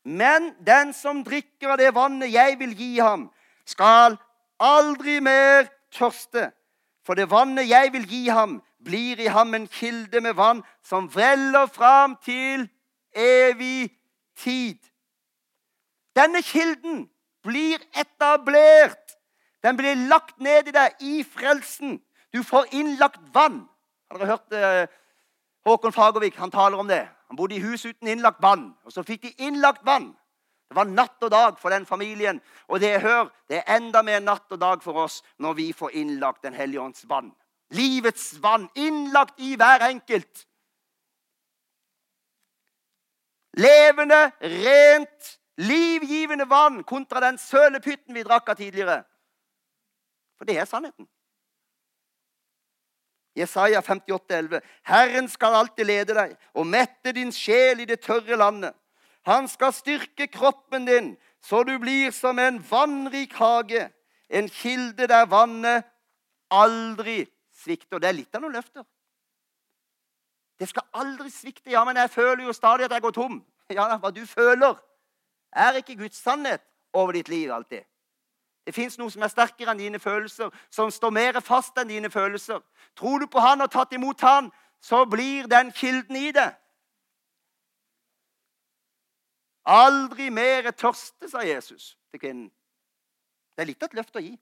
Men 0.09 0.55
den 0.65 0.95
som 0.97 1.21
drikker 1.25 1.75
av 1.75 1.79
det 1.81 1.91
vannet 1.93 2.33
jeg 2.33 2.57
vil 2.61 2.73
gi 2.77 2.95
ham, 2.97 3.27
skal 3.69 4.17
aldri 4.57 5.19
mer 5.21 5.69
tørste. 5.93 6.49
For 7.05 7.19
det 7.19 7.29
vannet 7.29 7.69
jeg 7.69 7.93
vil 7.93 8.07
gi 8.09 8.23
ham, 8.33 8.59
blir 8.85 9.21
i 9.21 9.29
ham 9.29 9.53
en 9.55 9.67
kilde 9.69 10.23
med 10.25 10.37
vann 10.39 10.63
som 10.87 11.11
vreller 11.13 11.67
fram 11.67 12.17
til 12.25 12.65
evig 13.13 13.91
tid. 14.39 14.79
Denne 16.17 16.41
kilden 16.43 17.09
blir 17.45 17.83
etablert. 17.93 19.17
Den 19.63 19.77
blir 19.77 19.99
lagt 20.09 20.41
ned 20.41 20.71
i 20.71 20.75
deg 20.75 21.05
i 21.05 21.21
frelsen. 21.27 21.99
Du 22.33 22.43
får 22.43 22.73
innlagt 22.73 23.21
vann. 23.35 23.67
Har 24.09 24.19
dere 24.19 24.33
hørt 24.33 24.57
eh, 24.57 24.99
Håkon 25.67 25.93
Fagervik 25.93 26.39
han 26.41 26.55
taler 26.55 26.81
om 26.81 26.89
det? 26.89 27.05
Han 27.29 27.37
bodde 27.37 27.55
i 27.55 27.63
hus 27.63 27.87
uten 27.87 28.09
innlagt 28.09 28.43
vann. 28.43 28.71
Og 28.85 28.93
så 28.93 29.05
fikk 29.05 29.23
de 29.23 29.35
innlagt 29.45 29.85
vann. 29.87 30.13
Det 30.69 30.77
var 30.77 30.85
natt 30.85 31.23
og 31.25 31.31
dag 31.33 31.59
for 31.61 31.73
den 31.73 31.87
familien. 31.87 32.41
Og 32.69 32.81
det 32.81 33.01
hør, 33.01 33.29
det 33.49 33.63
er 33.63 33.77
enda 33.79 34.03
mer 34.05 34.21
natt 34.21 34.53
og 34.53 34.61
dag 34.61 34.83
for 34.85 35.05
oss 35.05 35.23
når 35.41 35.57
vi 35.61 35.73
får 35.73 35.97
innlagt 35.97 36.43
Den 36.43 36.55
hellige 36.55 36.81
ånds 36.81 37.09
vann. 37.09 37.33
Livets 37.71 38.43
vann 38.43 38.69
innlagt 38.75 39.41
i 39.41 39.55
hver 39.57 39.85
enkelt. 39.89 40.47
Levende, 43.59 44.31
rent, 44.41 45.39
livgivende 45.57 46.47
vann 46.49 46.85
kontra 46.85 47.21
den 47.21 47.39
sølepytten 47.39 48.15
vi 48.15 48.23
drakk 48.23 48.49
av 48.49 48.61
tidligere. 48.61 49.03
For 50.39 50.45
det 50.45 50.61
er 50.61 50.69
sannheten. 50.69 51.09
Jesaja 53.39 53.83
58, 53.83 54.35
11. 54.35 54.61
Herren 54.89 55.29
skal 55.31 55.55
alltid 55.55 55.87
lede 55.87 56.17
deg 56.17 56.35
og 56.55 56.67
mette 56.67 57.15
din 57.17 57.33
sjel 57.35 57.85
i 57.85 57.89
det 57.89 58.01
tørre 58.05 58.37
landet. 58.37 58.75
Han 59.29 59.49
skal 59.49 59.73
styrke 59.77 60.27
kroppen 60.33 60.87
din, 60.89 61.17
så 61.45 61.63
du 61.63 61.77
blir 61.79 62.11
som 62.15 62.39
en 62.39 62.61
vannrik 62.71 63.35
hage, 63.39 63.89
en 64.29 64.49
kilde 64.49 65.09
der 65.09 65.27
vannet 65.29 65.85
aldri 66.51 67.23
svikter. 67.55 68.01
Det 68.01 68.09
er 68.09 68.17
litt 68.17 68.35
av 68.35 68.45
noen 68.45 68.57
løfter. 68.57 68.87
Det 70.59 70.69
skal 70.69 70.87
aldri 70.99 71.31
svikte. 71.31 71.71
Ja, 71.71 71.85
men 71.87 71.97
jeg 71.97 72.11
føler 72.11 72.45
jo 72.45 72.57
stadig 72.57 72.89
at 72.89 72.97
jeg 72.97 73.05
går 73.05 73.15
tom. 73.15 73.39
Ja, 73.71 73.91
hva 74.01 74.11
du 74.11 74.25
føler, 74.27 74.79
er 75.53 75.77
ikke 75.79 75.99
Guds 76.01 76.19
sannhet 76.23 76.65
over 76.97 77.13
ditt 77.13 77.29
liv 77.29 77.53
alltid. 77.53 77.85
Det 78.69 78.75
fins 78.77 78.99
noe 79.01 79.09
som 79.09 79.23
er 79.25 79.31
sterkere 79.33 79.73
enn 79.73 79.79
dine 79.81 79.99
følelser, 79.99 80.51
som 80.69 80.91
står 80.93 81.13
mer 81.17 81.39
fast 81.41 81.79
enn 81.81 81.89
dine 81.89 82.11
følelser. 82.13 82.59
Tror 83.01 83.23
du 83.23 83.25
på 83.33 83.41
Han 83.41 83.65
og 83.65 83.71
tatt 83.73 83.95
imot 83.97 84.21
Han, 84.21 84.51
så 84.85 85.07
blir 85.09 85.49
den 85.49 85.71
kilden 85.73 86.19
i 86.21 86.33
det. 86.37 86.51
Aldri 89.65 90.29
mer 90.29 90.69
tørste, 90.77 91.31
sa 91.33 91.41
Jesus 91.49 91.97
til 92.13 92.21
kvinnen. 92.21 92.51
Det 93.57 93.65
er 93.65 93.71
litt 93.73 93.83
av 93.83 93.89
et 93.89 93.97
løfte 94.03 94.21
å 94.21 94.27
gi. 94.27 94.37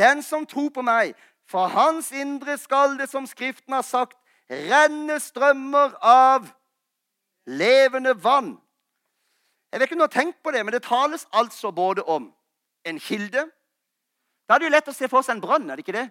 Den 0.00 0.24
som 0.24 0.48
tror 0.48 0.72
på 0.72 0.80
meg, 0.80 1.12
fra 1.44 1.66
hans 1.76 2.08
indre 2.08 2.56
skal 2.56 2.96
det, 2.96 3.10
som 3.12 3.28
Skriften 3.28 3.76
har 3.76 3.84
sagt, 3.84 4.16
renne 4.48 5.20
strømmer 5.20 5.92
av 6.00 6.48
levende 7.44 8.16
vann. 8.16 8.54
Jeg 9.74 9.80
vet 9.80 9.88
ikke 9.88 9.96
om 9.98 10.04
du 10.04 10.06
har 10.06 10.14
tenkt 10.22 10.38
på 10.38 10.52
det, 10.54 10.60
men 10.62 10.72
det 10.72 10.84
tales 10.86 11.26
altså 11.34 11.72
både 11.74 12.04
om 12.06 12.28
en 12.86 13.00
kilde 13.02 13.48
Da 14.46 14.54
er 14.54 14.60
det 14.60 14.68
jo 14.68 14.74
lett 14.76 14.88
å 14.92 14.94
se 14.94 15.08
for 15.08 15.24
seg 15.24 15.34
en 15.34 15.40
brønn. 15.42 15.70
er 15.70 15.80
det 15.80 15.82
ikke 15.82 15.96
det? 15.98 16.10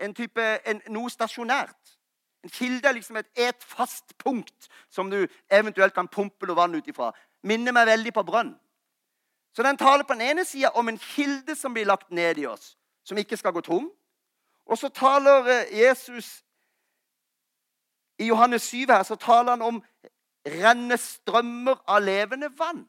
en 0.00 0.14
type, 0.14 0.42
en, 0.66 0.80
noe 0.92 1.10
stasjonært. 1.10 1.96
En 2.44 2.52
kilde 2.52 2.88
er 2.88 2.96
liksom 2.96 3.16
et, 3.16 3.28
et, 3.36 3.64
fast 3.64 4.14
punkt 4.18 4.68
som 4.92 5.10
du 5.10 5.26
eventuelt 5.50 5.94
kan 5.94 6.08
pumpe 6.08 6.46
noe 6.46 6.58
vann 6.58 6.76
ut 6.76 6.88
ifra. 6.88 7.12
Minner 7.46 7.74
meg 7.74 7.88
veldig 7.88 8.12
på 8.14 8.24
brønn. 8.26 8.54
Så 9.56 9.64
den 9.64 9.78
taler 9.80 10.04
på 10.04 10.14
den 10.14 10.26
ene 10.26 10.44
sida 10.44 10.70
om 10.76 10.88
en 10.88 10.98
kilde 11.00 11.56
som 11.56 11.74
blir 11.74 11.88
lagt 11.88 12.10
ned 12.10 12.38
i 12.38 12.46
oss, 12.46 12.74
som 13.04 13.18
ikke 13.18 13.38
skal 13.40 13.54
gå 13.56 13.64
tom. 13.64 13.88
Og 14.66 14.78
så 14.78 14.90
taler 14.92 15.48
eh, 15.48 15.72
Jesus 15.80 16.42
i 18.18 18.28
Johannes 18.28 18.68
7 18.68 18.84
her, 18.90 19.02
så 19.02 19.16
taler 19.16 19.56
han 19.56 19.62
om 19.62 19.82
renne 20.46 20.96
strømmer 20.98 21.82
av 21.88 22.02
levende 22.02 22.50
vann. 22.58 22.86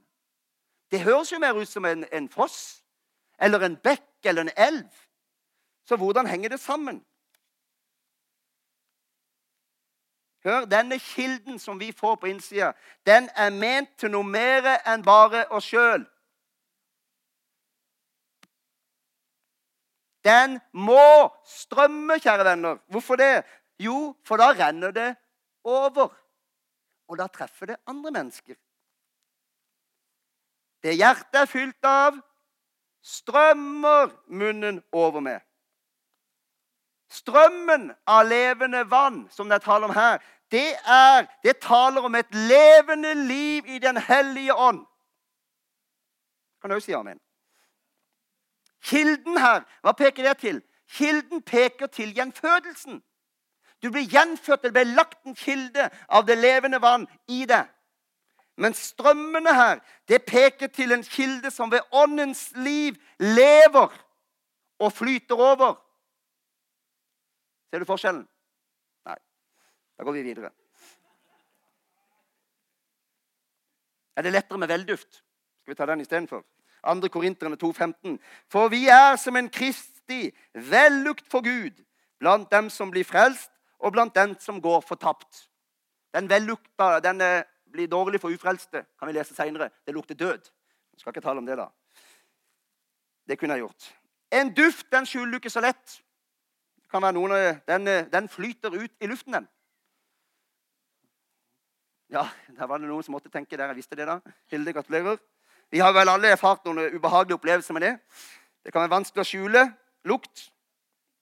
Det 0.92 1.02
høres 1.04 1.32
jo 1.32 1.40
mer 1.40 1.58
ut 1.58 1.70
som 1.70 1.86
en, 1.86 2.06
en 2.12 2.30
foss 2.30 2.84
eller 3.40 3.66
en 3.66 3.76
bekk 3.84 4.26
eller 4.26 4.48
en 4.48 4.56
elv. 4.58 4.90
Så 5.88 5.96
hvordan 5.96 6.28
henger 6.28 6.50
det 6.50 6.60
sammen? 6.60 7.02
Hør, 10.44 10.66
Denne 10.66 11.00
kilden 11.00 11.60
som 11.60 11.80
vi 11.80 11.92
får 11.92 12.16
på 12.16 12.26
innsida, 12.26 12.72
den 13.06 13.30
er 13.36 13.50
ment 13.50 13.90
til 14.00 14.12
noe 14.14 14.24
mer 14.24 14.70
enn 14.88 15.04
bare 15.04 15.48
oss 15.52 15.68
sjøl. 15.68 16.06
Den 20.24 20.60
må 20.74 21.32
strømme, 21.48 22.20
kjære 22.20 22.46
venner. 22.46 22.80
Hvorfor 22.92 23.16
det? 23.16 23.44
Jo, 23.80 24.16
for 24.24 24.40
da 24.40 24.52
renner 24.52 24.92
det 24.92 25.16
over. 25.64 26.12
Og 27.08 27.18
da 27.18 27.28
treffer 27.32 27.72
det 27.72 27.82
andre 27.88 28.12
mennesker. 28.12 28.56
Det 30.84 30.96
hjertet 30.98 31.42
er 31.42 31.50
fylt 31.50 31.88
av, 31.88 32.18
strømmer 33.02 34.12
munnen 34.28 34.82
over 34.92 35.24
med. 35.24 35.40
Strømmen 37.10 37.90
av 38.08 38.28
levende 38.28 38.84
vann, 38.92 39.24
som 39.32 39.48
det 39.48 39.62
er 39.62 39.66
tale 39.66 39.88
om 39.88 39.96
her, 39.96 40.20
det, 40.52 40.76
er, 40.88 41.28
det 41.44 41.58
taler 41.64 42.04
om 42.04 42.16
et 42.16 42.36
levende 42.36 43.14
liv 43.28 43.68
i 43.68 43.80
Den 43.80 43.98
hellige 43.98 44.56
ånd. 44.56 44.86
Kan 46.62 46.70
du 46.70 46.78
òg 46.78 46.84
si 46.84 46.96
amen? 46.96 47.20
Kilden 48.84 49.40
her, 49.40 49.64
hva 49.84 49.94
peker 49.98 50.28
det 50.28 50.38
til? 50.44 50.62
Kilden 50.88 51.42
peker 51.44 51.88
til 51.92 52.14
gjenfødelsen. 52.16 53.02
Du 53.84 53.92
blir 53.92 54.08
gjenfødt, 54.10 54.64
det 54.64 54.74
blir 54.74 54.96
lagt 54.98 55.26
en 55.26 55.36
kilde 55.36 55.90
av 56.10 56.26
det 56.26 56.38
levende 56.38 56.82
vann 56.82 57.06
i 57.28 57.46
deg. 57.46 57.68
Men 58.58 58.74
strømmene 58.74 59.54
her, 59.54 59.80
det 60.10 60.24
peker 60.26 60.68
til 60.74 60.92
en 60.92 61.04
kilde 61.06 61.52
som 61.54 61.72
ved 61.72 61.86
åndens 61.94 62.50
liv 62.56 62.96
lever 63.20 63.94
og 64.80 64.94
flyter 64.94 65.36
over. 65.36 65.76
Ser 67.70 67.84
du 67.84 67.86
forskjellen? 67.86 68.24
Nei. 69.06 69.18
Da 69.98 70.04
går 70.08 70.18
vi 70.18 70.26
videre. 70.26 70.50
Er 74.18 74.26
det 74.26 74.34
lettere 74.34 74.58
med 74.58 74.68
velduft? 74.68 75.22
Skal 75.62 75.72
vi 75.72 75.78
ta 75.78 75.86
den 75.86 76.02
istedenfor? 76.02 76.42
2. 76.82 77.08
Korinterne 77.14 77.58
2,15. 77.64 78.18
For 78.50 78.68
vi 78.74 78.88
er 78.88 79.16
som 79.16 79.36
en 79.36 79.50
Kristi 79.50 80.32
vellukt 80.54 81.28
for 81.30 81.46
Gud 81.46 81.84
blant 82.20 82.50
dem 82.52 82.70
som 82.70 82.90
blir 82.92 83.06
frelst, 83.06 83.52
og 83.80 83.94
blant 83.94 84.16
den 84.16 84.36
som 84.40 84.62
går 84.62 84.82
fortapt. 84.82 85.48
Den 86.14 86.30
vellukta 86.30 87.00
den 87.04 87.22
blir 87.72 87.88
dårlig 87.88 88.22
for 88.22 88.34
ufrelste, 88.34 88.86
kan 89.00 89.08
vi 89.10 89.14
lese 89.14 89.36
seinere. 89.36 89.70
Det 89.86 89.94
lukter 89.94 90.16
død. 90.16 90.50
Jeg 90.94 91.00
skal 91.00 91.12
ikke 91.12 91.22
tale 91.22 91.44
om 91.44 91.46
det, 91.46 91.58
da. 91.60 91.68
Det 93.28 93.40
kunne 93.40 93.54
jeg 93.54 93.66
gjort. 93.66 93.90
En 94.32 94.54
duft 94.54 94.92
den 94.92 95.06
skjuler 95.06 95.32
du 95.32 95.42
ikke 95.42 95.54
så 95.54 95.62
lett. 95.62 96.00
Det 96.80 96.90
kan 96.92 97.04
være 97.04 97.18
noen, 97.18 97.62
den, 97.68 97.90
den 98.12 98.30
flyter 98.32 98.74
ut 98.74 98.94
i 99.04 99.08
luften, 99.08 99.34
den. 99.34 99.48
Ja, 102.10 102.24
der 102.56 102.68
var 102.68 102.80
det 102.80 102.88
noen 102.88 103.04
som 103.04 103.18
måtte 103.18 103.30
tenke 103.30 103.58
der. 103.58 103.68
Jeg 103.68 103.82
visste 103.82 103.98
det, 104.00 104.08
da. 104.08 104.22
Hilde, 104.52 104.74
gratulerer. 104.74 105.20
Vi 105.72 105.82
har 105.84 105.92
vel 105.92 106.08
alle 106.08 106.32
erfart 106.32 106.64
noen 106.66 106.96
ubehagelige 106.96 107.36
opplevelser 107.36 107.76
med 107.76 107.84
det. 107.84 107.94
Det 108.64 108.72
kan 108.72 108.86
være 108.86 108.96
vanskelig 108.96 109.26
å 109.26 109.28
skjule 109.28 109.64
lukt. 110.08 110.48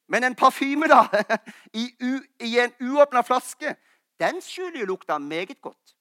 Men 0.07 0.23
en 0.23 0.35
parfyme, 0.35 0.87
da, 0.87 1.05
i, 1.81 1.85
u, 2.01 2.19
i 2.45 2.59
en 2.61 2.73
uåpna 2.81 3.23
flaske, 3.25 3.75
den 4.19 4.41
skjuler 4.41 4.79
jo 4.79 4.85
lukta 4.93 5.17
meget 5.17 5.61
godt. 5.61 5.95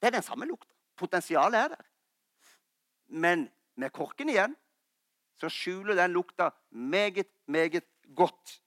Det 0.00 0.06
er 0.06 0.16
den 0.16 0.22
samme 0.22 0.46
lukta. 0.46 0.72
Potensialet 0.96 1.58
er 1.58 1.68
der. 1.68 1.84
Men 3.06 3.48
med 3.76 3.90
korken 3.90 4.28
igjen 4.28 4.56
så 5.40 5.48
skjuler 5.48 5.94
den 5.98 6.12
lukta 6.12 6.50
meget, 6.70 7.26
meget 7.46 7.84
godt. 8.16 8.60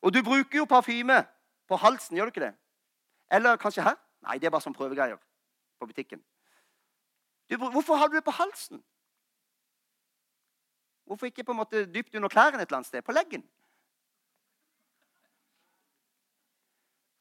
Og 0.00 0.14
du 0.14 0.22
bruker 0.22 0.58
jo 0.58 0.64
parfyme 0.64 1.24
på 1.68 1.76
halsen, 1.76 2.16
gjør 2.16 2.24
du 2.24 2.28
ikke 2.28 2.46
det? 2.46 2.54
Eller 3.32 3.56
kanskje 3.56 3.82
her? 3.82 3.96
Nei, 4.22 4.38
det 4.38 4.46
er 4.46 4.50
bare 4.50 4.64
som 4.64 4.74
prøvegreier 4.74 5.16
på 5.78 5.86
butikken. 5.86 6.22
Du, 7.50 7.56
hvorfor 7.56 7.96
har 7.96 8.08
du 8.08 8.16
det 8.16 8.24
på 8.24 8.30
halsen? 8.30 8.84
Hvorfor 11.08 11.26
ikke 11.26 11.44
på 11.44 11.54
en 11.54 11.56
måte 11.62 11.86
dypt 11.88 12.14
under 12.14 12.28
klærne 12.28 12.60
et 12.60 12.68
eller 12.68 12.82
annet 12.82 12.86
sted? 12.86 13.02
På 13.02 13.12
leggen? 13.16 13.44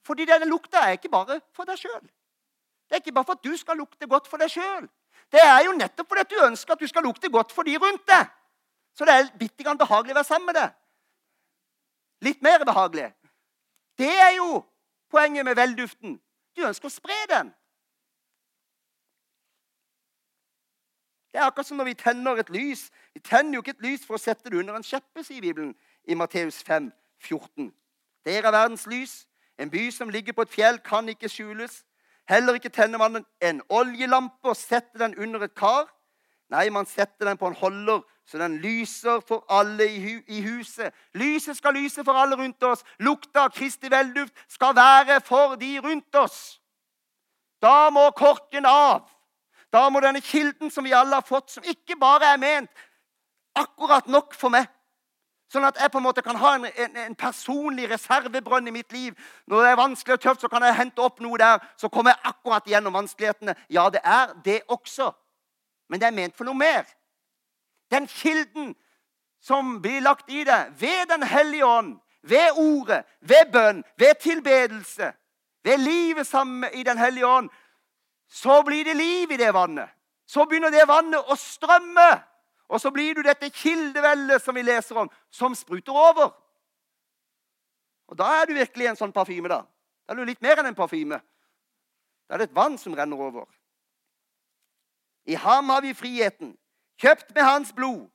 Fordi 0.04 0.26
denne 0.28 0.47
lukta 0.47 0.82
er 0.84 0.97
ikke 0.97 1.12
bare 1.12 1.39
for 1.56 1.67
deg 1.67 1.80
sjøl. 1.80 2.04
Det 2.88 2.95
er 2.95 3.02
ikke 3.04 3.15
bare 3.15 3.28
for 3.28 3.39
at 3.39 3.43
du 3.43 3.56
skal 3.60 3.80
lukte 3.80 4.08
godt 4.08 4.28
for 4.28 4.43
deg 4.43 4.52
sjøl. 4.52 4.89
Det 5.32 5.39
er 5.43 5.62
jo 5.65 5.76
nettopp 5.76 6.08
fordi 6.12 6.23
at 6.23 6.32
du 6.32 6.43
ønsker 6.45 6.76
at 6.76 6.84
du 6.84 6.88
skal 6.88 7.04
lukte 7.04 7.32
godt 7.32 7.52
for 7.56 7.67
de 7.67 7.78
rundt 7.80 8.04
deg. 8.08 8.28
Så 8.95 9.08
det 9.08 9.13
er 9.13 9.32
bitte 9.39 9.63
grann 9.63 9.80
behagelig 9.80 10.15
å 10.15 10.19
være 10.19 10.30
sammen 10.30 10.52
med 10.52 10.60
deg. 10.60 10.76
Litt 12.28 12.43
mer 12.43 12.63
behagelig. 12.65 13.10
Det 13.97 14.12
er 14.12 14.32
jo 14.38 14.63
poenget 15.12 15.45
med 15.45 15.56
velduften. 15.56 16.19
Du 16.56 16.63
ønsker 16.67 16.89
å 16.89 16.95
spre 16.95 17.17
den. 17.30 17.52
Det 21.32 21.40
er 21.40 21.46
akkurat 21.46 21.68
som 21.68 21.78
når 21.78 21.90
vi 21.92 21.94
tenner 21.94 22.40
et 22.40 22.50
lys. 22.50 22.88
Vi 23.13 23.20
tenner 23.20 23.58
jo 23.58 23.62
ikke 23.62 23.76
et 23.76 23.86
lys 23.86 24.06
for 24.06 24.18
å 24.18 24.22
sette 24.22 24.50
det 24.50 24.60
under 24.60 24.78
en 24.78 24.86
kjeppe, 24.86 25.24
sier 25.24 25.42
Bibelen 25.42 25.76
i 26.08 26.16
Matteus 26.16 26.62
5, 26.63 26.92
14. 27.20 27.72
Dere 28.26 28.48
er 28.48 28.56
verdens 28.56 28.88
lys. 28.88 29.26
En 29.60 29.70
by 29.70 29.90
som 29.92 30.10
ligger 30.10 30.34
på 30.34 30.46
et 30.46 30.54
fjell, 30.54 30.80
kan 30.86 31.10
ikke 31.10 31.30
skjules. 31.30 31.84
Heller 32.30 32.58
ikke 32.60 32.70
tenner 32.70 33.00
man 33.00 33.24
en 33.42 33.62
oljelampe 33.70 34.52
og 34.52 34.58
setter 34.58 35.00
den 35.06 35.16
under 35.18 35.48
et 35.48 35.56
kar. 35.56 35.88
Nei, 36.50 36.70
man 36.70 36.86
setter 36.86 37.28
den 37.28 37.38
på 37.38 37.48
en 37.48 37.56
holder, 37.60 38.02
så 38.28 38.40
den 38.40 38.58
lyser 38.63 39.20
for 39.28 39.44
alle 39.52 39.88
i, 39.88 40.00
hu 40.00 40.22
i 40.28 40.42
huset. 40.42 40.94
Lyset 41.16 41.58
skal 41.58 41.76
lyse 41.76 42.04
for 42.04 42.16
alle 42.16 42.38
rundt 42.40 42.63
oss. 42.63 42.84
Lukta 43.00 43.48
av 43.48 43.52
Kristi 43.56 43.92
velduft 43.92 44.36
skal 44.52 44.76
være 44.76 45.20
for 45.28 45.56
de 45.60 45.80
rundt 45.84 46.16
oss. 46.16 46.62
Da 47.62 47.90
må 47.90 48.10
korken 48.16 48.68
av. 48.68 49.08
Da 49.73 49.89
må 49.89 49.99
denne 49.99 50.21
kilden 50.21 50.71
som 50.71 50.86
vi 50.86 50.95
alle 50.95 51.19
har 51.19 51.25
fått, 51.27 51.51
som 51.51 51.63
ikke 51.67 51.97
bare 51.99 52.34
er 52.34 52.41
ment 52.41 52.71
akkurat 53.58 54.08
nok 54.08 54.36
for 54.38 54.53
meg 54.53 54.67
Sånn 55.47 55.63
at 55.63 55.77
jeg 55.80 55.91
på 55.91 56.01
en 56.01 56.03
måte 56.03 56.23
kan 56.23 56.36
ha 56.36 56.49
en, 56.58 56.65
en, 56.67 56.97
en, 57.06 57.13
personlig 57.15 57.86
reservebrønn 57.88 58.67
i 58.67 58.73
mitt 58.75 58.91
liv. 58.91 59.13
Når 59.47 59.63
det 59.63 59.69
er 59.71 59.80
vanskelig 59.80 60.17
og 60.17 60.23
tøft, 60.25 60.41
så 60.43 60.49
kan 60.51 60.65
jeg 60.67 60.75
hente 60.75 61.03
opp 61.03 61.21
noe 61.23 61.39
der. 61.39 61.62
Så 61.80 61.88
kommer 61.88 62.12
jeg 62.12 62.34
akkurat 62.34 62.67
gjennom 62.67 62.97
vanskelighetene. 62.97 63.56
Ja, 63.71 63.86
det 63.93 64.01
er 64.03 64.34
det 64.43 64.58
også. 64.67 65.13
Men 65.88 66.01
det 66.01 66.10
er 66.10 66.17
ment 66.17 66.36
for 66.36 66.49
noe 66.49 66.60
mer. 66.60 66.84
Den 67.91 68.10
kilden 68.12 68.73
som 69.39 69.77
blir 69.80 70.03
lagt 70.03 70.27
i 70.27 70.43
det 70.43 70.60
ved 70.82 71.08
Den 71.13 71.23
hellige 71.23 71.65
ånd, 71.65 71.95
ved 72.27 72.60
ordet, 72.60 73.06
ved 73.21 73.51
bønn, 73.53 73.84
ved 73.95 74.19
tilbedelse, 74.19 75.13
ved 75.63 75.77
livet 75.77 76.27
sammen 76.27 76.67
i 76.73 76.84
Den 76.84 76.97
hellige 76.99 77.27
ånd, 77.27 77.49
så 78.28 78.63
blir 78.63 78.86
det 78.86 78.94
liv 78.94 79.32
i 79.32 79.38
det 79.38 79.54
vannet. 79.54 79.90
Så 80.26 80.46
begynner 80.46 80.72
det 80.72 80.88
vannet 80.88 81.30
å 81.32 81.36
strømme. 81.40 82.10
Og 82.68 82.82
så 82.82 82.92
blir 82.92 83.16
du 83.16 83.24
dette 83.24 83.50
kildevellet 83.50 84.44
som 84.44 84.56
vi 84.56 84.66
leser 84.68 85.00
om, 85.00 85.10
som 85.32 85.56
spruter 85.56 85.96
over. 85.96 86.34
Og 88.08 88.18
Da 88.18 88.42
er 88.42 88.46
du 88.46 88.54
virkelig 88.54 88.88
en 88.88 89.00
sånn 89.00 89.16
parfyme. 89.16 89.48
Da 89.48 89.63
Da 90.08 90.13
er 90.13 90.16
du 90.16 90.26
litt 90.26 90.42
mer 90.42 90.60
enn 90.60 90.68
en 90.68 90.76
parfyme. 90.76 91.22
Da 92.28 92.36
er 92.36 92.38
det 92.38 92.50
et 92.50 92.56
vann 92.56 92.78
som 92.78 92.94
renner 92.96 93.18
over. 93.18 93.46
I 95.28 95.36
ham 95.36 95.70
har 95.70 95.82
vi 95.82 95.94
friheten, 95.94 96.58
kjøpt 97.00 97.36
med 97.36 97.44
hans 97.44 97.74
blod, 97.74 98.10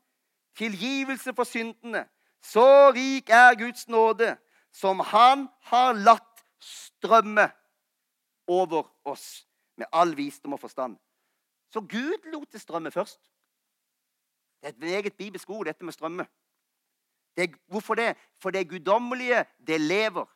tilgivelse 0.57 1.35
for 1.37 1.45
syndene. 1.45 2.07
Så 2.41 2.93
rik 2.93 3.29
er 3.29 3.55
Guds 3.55 3.89
nåde, 3.89 4.37
som 4.73 5.01
han 5.01 5.49
har 5.61 5.93
latt 5.93 6.45
strømme 6.61 7.51
over 8.49 8.89
oss 9.05 9.45
med 9.77 9.87
all 9.93 10.17
visdom 10.17 10.53
og 10.53 10.61
forstand. 10.61 10.97
Så 11.71 11.81
Gud 11.81 12.33
lot 12.33 12.53
det 12.53 12.61
strømme 12.61 12.91
først. 12.91 13.21
Det 14.61 14.69
er 14.69 14.69
et 14.69 14.79
meget 14.79 15.15
bibelsk 15.17 15.51
ord, 15.51 15.67
dette 15.67 15.85
med 15.85 15.93
strømme. 15.93 16.27
Det, 17.37 17.55
hvorfor 17.67 17.95
det? 17.95 18.17
For 18.35 18.51
det 18.51 18.69
guddommelige, 18.69 19.45
det 19.67 19.81
lever. 19.81 20.27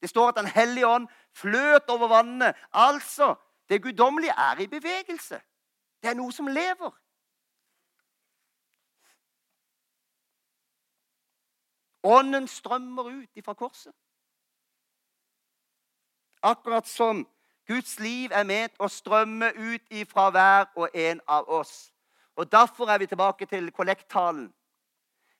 Det 0.00 0.08
står 0.10 0.28
at 0.28 0.36
Den 0.36 0.46
hellige 0.46 0.86
ånd 0.86 1.08
fløt 1.32 1.88
over 1.88 2.08
vannene. 2.08 2.54
Altså, 2.72 3.34
det 3.68 3.82
guddommelige 3.82 4.30
er 4.30 4.60
i 4.60 4.66
bevegelse. 4.66 5.40
Det 6.02 6.10
er 6.10 6.14
noe 6.14 6.32
som 6.32 6.46
lever. 6.46 6.90
Ånden 12.02 12.48
strømmer 12.48 13.02
ut 13.02 13.36
ifra 13.36 13.54
korset. 13.54 13.94
Akkurat 16.42 16.88
som 16.88 17.28
Guds 17.66 17.98
liv 18.00 18.32
er 18.34 18.44
ment 18.44 18.74
å 18.82 18.88
strømme 18.90 19.52
ut 19.54 19.94
ifra 19.94 20.30
hver 20.34 20.66
og 20.76 20.94
en 20.94 21.20
av 21.28 21.48
oss. 21.48 21.92
Og 22.36 22.48
Derfor 22.52 22.90
er 22.90 22.98
vi 22.98 23.06
tilbake 23.06 23.46
til 23.46 23.70
kollekttalen. 23.70 24.48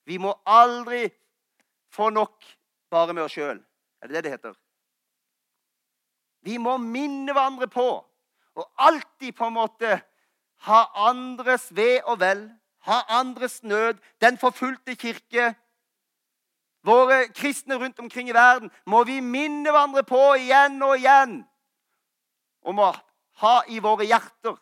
Vi 0.04 0.18
må 0.18 0.34
aldri 0.46 1.08
få 1.90 2.10
nok 2.10 2.44
bare 2.90 3.14
med 3.14 3.24
oss 3.24 3.34
sjøl. 3.34 3.58
Er 4.02 4.06
det 4.06 4.14
det 4.14 4.24
det 4.24 4.34
heter? 4.36 4.54
Vi 6.42 6.58
må 6.58 6.76
minne 6.78 7.32
hverandre 7.32 7.68
på 7.70 7.88
og 8.54 8.66
alltid 8.76 9.32
på 9.32 9.46
en 9.46 9.56
måte 9.56 10.00
ha 10.66 10.80
andres 11.08 11.70
ve 11.74 12.02
og 12.04 12.20
vel, 12.20 12.50
ha 12.86 12.98
andres 13.08 13.62
nød. 13.62 14.02
Den 14.20 14.36
forfulgte 14.38 14.94
kirke, 14.94 15.54
våre 16.84 17.28
kristne 17.32 17.78
rundt 17.78 17.98
omkring 17.98 18.28
i 18.28 18.34
verden, 18.34 18.70
må 18.86 19.04
vi 19.04 19.20
minne 19.20 19.70
hverandre 19.70 20.02
på 20.04 20.20
igjen 20.42 20.82
og 20.82 20.98
igjen 20.98 21.40
om 22.62 22.78
å 22.78 22.92
ha 23.42 23.54
i 23.68 23.80
våre 23.82 24.06
hjerter. 24.06 24.56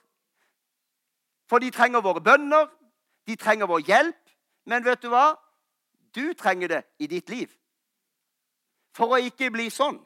For 1.51 1.63
de 1.63 1.71
trenger 1.75 2.05
våre 2.05 2.23
bønner, 2.23 2.69
de 3.27 3.37
trenger 3.37 3.69
vår 3.71 3.83
hjelp. 3.89 4.21
Men 4.71 4.85
vet 4.85 5.03
du 5.03 5.09
hva? 5.11 5.35
Du 6.15 6.33
trenger 6.35 6.69
det 6.69 6.83
i 6.99 7.09
ditt 7.11 7.29
liv. 7.31 7.51
For 8.95 9.15
å 9.15 9.21
ikke 9.23 9.51
bli 9.55 9.69
sånn. 9.73 9.99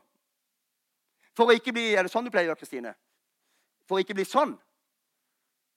For 1.34 1.50
å 1.50 1.56
ikke 1.56 1.72
bli 1.74 1.92
Er 1.94 2.06
det 2.06 2.12
sånn 2.12 2.26
du 2.26 2.30
pleier 2.30 2.48
å 2.48 2.52
gjøre, 2.52 2.60
Kristine? 2.60 2.94
For 3.88 3.98
å 3.98 4.04
ikke 4.04 4.16
bli 4.16 4.26
sånn. 4.28 4.54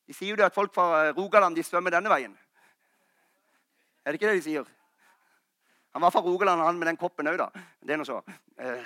De 0.08 0.16
sier 0.16 0.32
jo 0.32 0.40
det 0.40 0.48
at 0.48 0.56
folk 0.56 0.74
fra 0.76 1.12
Rogaland 1.12 1.58
de 1.58 1.64
svømmer 1.66 1.92
denne 1.92 2.12
veien. 2.12 2.36
Er 4.06 4.14
det 4.14 4.22
ikke 4.22 4.30
det 4.30 4.40
de 4.40 4.46
sier? 4.46 4.68
Han 5.92 6.04
var 6.06 6.14
fra 6.14 6.22
Rogaland, 6.24 6.62
han 6.62 6.78
med 6.80 6.88
den 6.88 7.00
koppen 7.00 7.28
òg, 7.28 7.40
da. 7.42 7.50
Det 7.84 7.96
er 7.96 8.00
nå 8.00 8.06
så. 8.08 8.22
Eh, 8.56 8.86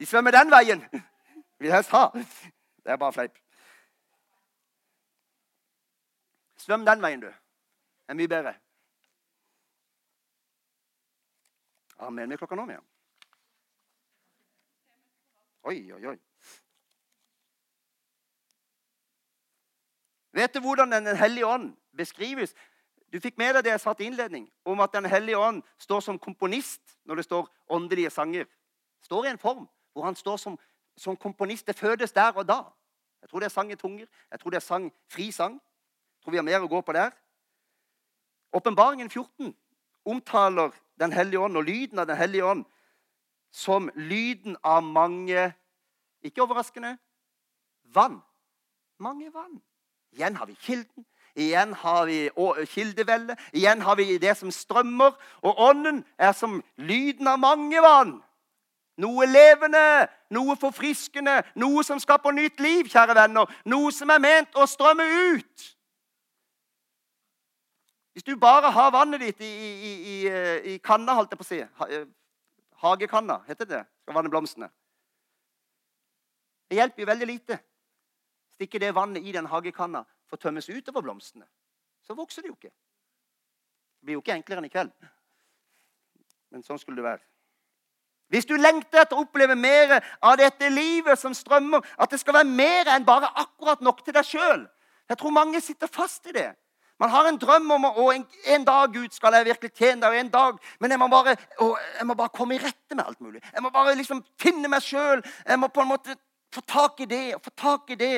de 0.00 0.08
svømmer 0.08 0.34
den 0.34 0.50
veien. 0.52 0.82
Vil 1.58 1.72
helst 1.72 1.90
ha. 1.90 2.10
Det 2.14 2.92
er 2.92 2.96
bare 2.96 3.12
fleip. 3.12 3.38
Svøm 6.56 6.86
den 6.86 7.02
veien, 7.02 7.20
du. 7.20 7.26
Det 7.26 8.14
er 8.14 8.18
mye 8.18 8.28
bedre. 8.28 8.54
Amen. 11.98 12.30
Vi 12.30 12.36
klokka 12.36 12.54
nå, 12.54 12.64
Mia. 12.64 12.80
Oi, 15.62 15.92
oi, 15.92 16.06
oi. 16.06 16.18
Vet 20.32 20.54
du 20.54 20.60
hvordan 20.60 20.92
Den 20.92 21.16
hellige 21.16 21.46
ånd 21.46 21.76
beskrives? 21.96 22.54
Du 23.12 23.20
fikk 23.20 23.38
med 23.38 23.54
deg 23.56 23.64
det 23.64 23.72
jeg 23.72 23.80
sa 23.80 23.92
til 23.96 24.06
innledning, 24.06 24.48
om 24.64 24.80
at 24.80 24.92
Den 24.92 25.06
hellige 25.08 25.38
ånd 25.38 25.62
står 25.78 26.00
som 26.00 26.18
komponist 26.18 26.98
når 27.04 27.14
det 27.14 27.24
står 27.24 27.48
åndelige 27.68 28.10
sanger. 28.10 28.46
Står 29.02 29.24
i 29.24 29.30
en 29.30 29.38
form 29.38 29.66
hvor 29.92 30.04
han 30.04 30.16
står 30.16 30.36
som, 30.36 30.58
som 30.98 31.16
komponist. 31.16 31.66
Det 31.66 31.76
fødes 31.76 32.12
der 32.12 32.32
og 32.32 32.48
da. 32.48 32.62
Jeg 33.22 33.28
tror 33.30 33.40
det 33.40 33.46
er 33.46 33.54
sang 33.54 33.72
i 33.72 33.76
tunger. 33.76 34.06
Jeg 34.30 34.40
tror 34.40 34.50
det 34.50 34.56
er 34.56 34.66
sang, 34.66 34.92
fri 35.08 35.30
sang. 35.32 35.54
Jeg 35.54 36.24
tror 36.24 36.30
vi 36.30 36.36
har 36.36 36.46
mer 36.46 36.64
å 36.64 36.70
gå 36.70 36.80
på 36.80 36.92
der. 36.92 37.10
Åpenbaringen 38.52 39.10
14 39.10 39.54
omtaler 40.04 40.70
Den 40.98 41.12
hellige 41.12 41.38
ånd 41.38 41.56
og 41.56 41.62
lyden 41.62 41.98
av 41.98 42.06
Den 42.06 42.16
hellige 42.16 42.44
ånd 42.44 42.64
som 43.50 43.90
lyden 43.94 44.56
av 44.64 44.82
mange 44.82 45.52
Ikke 46.22 46.42
overraskende 46.42 46.96
vann. 47.94 48.18
Mange 48.98 49.30
vann. 49.34 49.60
Igjen 50.12 50.36
har 50.36 50.46
vi 50.46 50.54
kilden. 50.54 51.06
Igjen 51.38 51.72
har 51.74 52.06
vi 52.06 52.30
kildevellet. 52.66 53.38
Igjen 53.52 53.82
har 53.82 53.96
vi 53.96 54.18
det 54.18 54.34
som 54.36 54.50
strømmer. 54.50 55.14
Og 55.42 55.54
ånden 55.58 56.04
er 56.18 56.32
som 56.32 56.62
lyden 56.76 57.30
av 57.30 57.38
mange 57.38 57.82
vann. 57.82 58.18
Noe 58.98 59.26
levende, 59.30 60.08
noe 60.34 60.56
forfriskende, 60.58 61.36
noe 61.54 61.84
som 61.86 62.00
skaper 62.02 62.34
nytt 62.34 62.58
liv, 62.60 62.88
kjære 62.90 63.14
venner. 63.14 63.50
Noe 63.70 63.92
som 63.94 64.10
er 64.10 64.22
ment 64.22 64.58
å 64.58 64.66
strømme 64.66 65.06
ut. 65.34 65.68
Hvis 68.18 68.26
du 68.26 68.34
bare 68.40 68.72
har 68.74 68.90
vannet 68.90 69.22
ditt 69.22 69.44
i, 69.46 69.52
i, 69.52 69.92
i, 69.94 70.16
i 70.72 70.78
kanna, 70.82 71.14
holdt 71.14 71.30
jeg 71.30 71.38
på 71.38 71.46
å 71.46 71.50
si 71.52 71.60
eh, 71.62 72.08
Hagekanna, 72.82 73.38
heter 73.46 73.68
det. 73.70 73.84
Skal 74.02 74.16
vanne 74.18 74.32
blomstene. 74.32 74.68
Det 76.68 76.80
hjelper 76.80 77.04
jo 77.04 77.08
veldig 77.12 77.28
lite. 77.30 77.60
Stikker 78.58 78.82
det 78.82 78.90
vannet 78.96 79.22
i 79.22 79.32
den 79.32 79.46
hagekanna 79.46 80.02
får 80.28 80.42
tømmes 80.42 80.68
utover 80.68 81.06
blomstene. 81.06 81.46
Så 82.02 82.14
vokser 82.18 82.42
det 82.42 82.50
jo 82.50 82.58
ikke. 82.58 82.74
Det 83.98 84.06
blir 84.06 84.18
jo 84.18 84.22
ikke 84.22 84.34
enklere 84.34 84.62
enn 84.62 84.68
i 84.68 84.72
kveld. 84.72 84.92
Men 86.50 86.64
sånn 86.66 86.80
skulle 86.80 87.00
det 87.00 87.06
være. 87.06 87.24
Hvis 88.28 88.46
du 88.46 88.54
lengter 88.60 89.02
etter 89.02 89.16
å 89.16 89.24
oppleve 89.24 89.56
mer 89.56 89.98
av 90.20 90.36
dette 90.40 90.68
livet 90.68 91.18
som 91.18 91.34
strømmer, 91.34 91.84
at 91.96 92.12
det 92.12 92.20
skal 92.20 92.36
være 92.40 92.50
mer 92.50 92.90
enn 92.92 93.06
bare 93.06 93.30
akkurat 93.40 93.80
nok 93.84 94.02
til 94.04 94.16
deg 94.16 94.26
sjøl 94.26 94.66
Jeg 95.08 95.16
tror 95.16 95.32
mange 95.32 95.60
sitter 95.64 95.88
fast 95.88 96.26
i 96.28 96.34
det. 96.36 96.50
Man 97.00 97.10
har 97.10 97.28
en 97.28 97.38
drøm 97.38 97.70
om 97.70 97.86
å 97.88 98.08
en, 98.12 98.24
en, 98.52 98.64
dag 98.66 98.92
Gud 98.92 99.14
skal 99.14 99.36
jeg 99.38 99.46
virkelig 99.46 99.70
tjene 99.78 100.02
deg, 100.02 100.10
og 100.10 100.18
en 100.18 100.32
dag, 100.32 100.56
men 100.82 100.90
jeg 100.90 101.00
må, 101.00 101.06
bare, 101.08 101.36
å, 101.62 101.68
jeg 101.96 102.06
må 102.10 102.16
bare 102.18 102.34
komme 102.34 102.56
i 102.56 102.60
rette 102.60 102.96
med 102.98 103.06
alt 103.06 103.20
mulig. 103.22 103.40
Jeg 103.54 103.62
må 103.62 103.70
bare 103.72 103.94
liksom 103.96 104.20
finne 104.40 104.68
meg 104.68 104.82
sjøl. 104.84 105.22
Jeg 105.46 105.60
må 105.62 105.70
på 105.72 105.84
en 105.84 105.92
måte 105.92 106.16
få 106.52 106.64
tak 106.66 107.00
i 107.00 107.08
det 107.08 107.22
og 107.36 107.44
få 107.44 107.54
tak 107.54 107.94
i 107.94 107.98
det. 108.02 108.16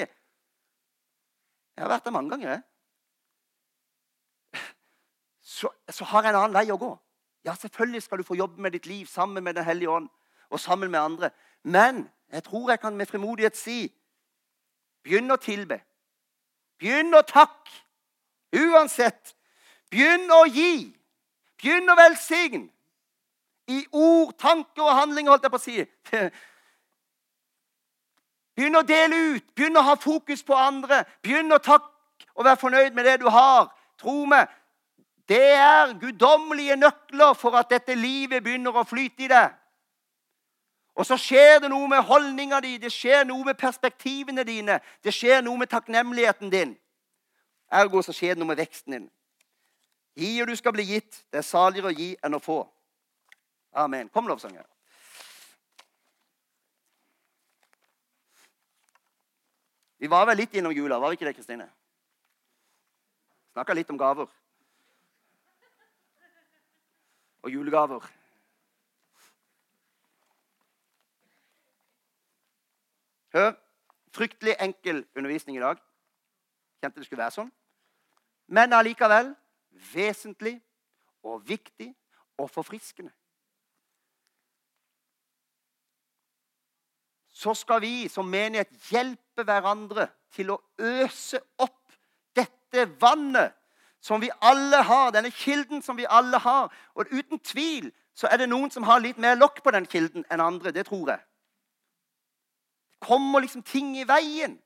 Jeg 1.76 1.84
har 1.84 1.92
vært 1.92 2.08
der 2.08 2.16
mange 2.16 2.32
ganger. 2.34 2.64
Så, 5.44 5.68
så 5.92 6.08
har 6.08 6.24
jeg 6.24 6.32
en 6.32 6.40
annen 6.40 6.56
vei 6.56 6.66
å 6.72 6.80
gå. 6.80 6.90
Ja, 7.44 7.54
selvfølgelig 7.54 8.02
skal 8.02 8.18
du 8.18 8.22
få 8.22 8.34
jobbe 8.34 8.62
med 8.62 8.70
ditt 8.70 8.86
liv 8.86 9.06
sammen 9.06 9.44
med 9.44 9.54
Den 9.54 9.64
hellige 9.64 9.90
ånd 9.90 10.08
og 10.50 10.60
sammen 10.60 10.90
med 10.90 11.00
andre. 11.00 11.30
Men 11.62 12.08
jeg 12.32 12.44
tror 12.44 12.70
jeg 12.70 12.80
kan 12.80 12.96
med 12.96 13.06
frimodighet 13.06 13.56
si 13.56 13.92
begynn 15.02 15.30
å 15.30 15.36
tilbe. 15.36 15.80
Begynn 16.78 17.14
å 17.14 17.22
takke. 17.22 17.72
Uansett. 18.52 19.34
Begynn 19.90 20.30
å 20.32 20.44
gi. 20.44 20.92
Begynn 21.60 21.90
å 21.90 21.96
velsigne. 21.96 22.68
I 23.70 23.84
ord, 23.92 24.34
tanker 24.38 24.82
og 24.82 24.96
handlinger, 24.98 25.30
holdt 25.30 25.44
jeg 25.46 25.52
på 25.52 25.60
å 25.60 25.62
si. 25.62 25.84
Begynn 28.58 28.76
å 28.76 28.82
dele 28.86 29.20
ut. 29.34 29.44
Begynn 29.54 29.78
å 29.78 29.84
ha 29.86 29.94
fokus 30.00 30.42
på 30.42 30.56
andre. 30.58 31.04
Begynn 31.22 31.52
å 31.54 31.60
takke 31.62 31.86
og 32.34 32.44
være 32.44 32.60
fornøyd 32.60 32.96
med 32.96 33.06
det 33.06 33.20
du 33.22 33.28
har. 33.30 33.70
Tro 34.00 34.24
meg, 34.28 34.48
det 35.30 35.52
er 35.54 35.92
guddommelige 36.00 36.76
nøkler 36.76 37.36
for 37.38 37.54
at 37.54 37.70
dette 37.70 37.94
livet 37.94 38.42
begynner 38.42 38.74
å 38.74 38.82
flyte 38.82 39.24
i 39.24 39.30
deg. 39.30 39.52
Og 40.98 41.06
så 41.06 41.16
skjer 41.16 41.60
det 41.62 41.70
noe 41.70 41.86
med 41.88 42.02
holdninga 42.04 42.58
di, 42.64 42.74
det 42.82 42.90
skjer 42.92 43.22
noe 43.28 43.46
med 43.46 43.58
perspektivene 43.58 44.42
dine, 44.44 44.80
det 45.04 45.14
skjer 45.14 45.44
noe 45.46 45.62
med 45.62 45.70
takknemligheten 45.70 46.50
din. 46.50 46.74
Ergo 47.70 48.02
så 48.02 48.12
skjer 48.12 48.34
det 48.34 48.42
noe 48.42 48.50
med 48.50 48.58
veksten 48.58 48.96
din. 48.96 49.06
Gi 50.18 50.32
og 50.42 50.50
du 50.50 50.56
skal 50.58 50.74
bli 50.74 50.88
gitt. 50.88 51.22
Det 51.30 51.38
er 51.38 51.46
saligere 51.46 51.92
å 51.92 51.94
gi 51.94 52.10
enn 52.26 52.34
å 52.34 52.42
få. 52.42 52.58
Amen. 53.78 54.10
Kom, 54.10 54.26
lovsanger. 54.26 54.66
Vi 60.00 60.10
var 60.10 60.26
vel 60.26 60.42
litt 60.42 60.58
innom 60.58 60.74
jula, 60.74 60.98
var 60.98 61.12
vi 61.12 61.20
ikke 61.20 61.28
det, 61.28 61.36
Kristine? 61.38 61.68
Snakka 63.54 63.78
litt 63.78 63.90
om 63.94 63.98
gaver. 64.00 64.26
Og 67.42 67.52
julegaver. 67.52 68.10
Hør. 73.32 73.54
Fryktelig 74.10 74.56
enkel 74.60 75.04
undervisning 75.16 75.56
i 75.56 75.62
dag. 75.62 75.78
Kjente 76.82 76.98
det 76.98 77.06
skulle 77.06 77.22
være 77.22 77.36
sånn 77.38 77.50
men 78.50 78.74
allikevel 78.74 79.30
vesentlig 79.92 80.56
og 81.22 81.42
viktig 81.46 81.90
og 82.40 82.50
forfriskende. 82.50 83.12
Så 87.30 87.54
skal 87.56 87.80
vi 87.80 88.08
som 88.10 88.28
menighet 88.28 88.72
hjelpe 88.90 89.46
hverandre 89.46 90.08
til 90.34 90.50
å 90.52 90.58
øse 90.76 91.40
opp 91.62 91.94
dette 92.36 92.84
vannet 93.00 93.54
som 94.00 94.20
vi 94.20 94.30
alle 94.40 94.82
har, 94.82 95.10
denne 95.10 95.30
kilden 95.30 95.82
som 95.82 95.96
vi 95.96 96.06
alle 96.10 96.38
har. 96.38 96.72
Og 96.94 97.06
uten 97.12 97.38
tvil 97.38 97.90
så 98.14 98.28
er 98.30 98.36
det 98.36 98.48
noen 98.48 98.70
som 98.70 98.82
har 98.82 99.00
litt 99.00 99.18
mer 99.18 99.36
lokk 99.36 99.62
på 99.64 99.70
den 99.70 99.86
kilden 99.86 100.24
enn 100.30 100.40
andre. 100.40 100.72
Det 100.72 100.86
tror 100.86 101.08
jeg. 101.10 101.20
Det 102.90 103.06
kommer 103.06 103.40
liksom 103.40 103.62
ting 103.62 103.96
i 103.98 104.08
veien. 104.08 104.58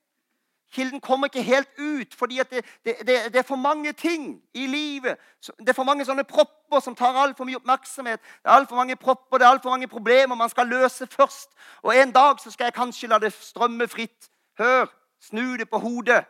Kilden 0.74 1.00
kommer 1.00 1.26
ikke 1.30 1.42
helt 1.42 1.68
ut 1.78 2.14
fordi 2.14 2.40
det, 2.50 2.64
det, 2.84 2.96
det, 3.06 3.06
det, 3.32 3.36
er 3.36 3.46
for 3.46 3.56
mange 3.56 3.92
ting 3.92 4.42
i 4.54 4.66
livet. 4.66 5.16
Det 5.58 5.68
er 5.68 5.76
for 5.76 5.86
mange 5.86 6.04
sånne 6.04 6.24
propper 6.26 6.80
som 6.82 6.96
tar 6.98 7.14
altfor 7.14 7.46
mye 7.46 7.60
oppmerksomhet. 7.60 8.20
Det 8.42 8.50
er 8.50 8.58
altfor 8.58 8.76
mange 8.76 8.96
propper, 8.96 9.38
det 9.38 9.46
er 9.46 9.54
altfor 9.54 9.70
mange 9.70 9.88
problemer 9.88 10.34
man 10.34 10.50
skal 10.50 10.66
løse 10.66 11.06
først. 11.06 11.54
Og 11.82 11.94
en 11.94 12.10
dag 12.10 12.42
så 12.42 12.50
skal 12.50 12.64
jeg 12.72 12.78
kanskje 12.80 13.08
la 13.12 13.20
det 13.22 13.32
strømme 13.32 13.88
fritt. 13.88 14.30
Hør! 14.58 14.90
Snu 15.22 15.56
det 15.56 15.70
på 15.70 15.78
hodet. 15.78 16.24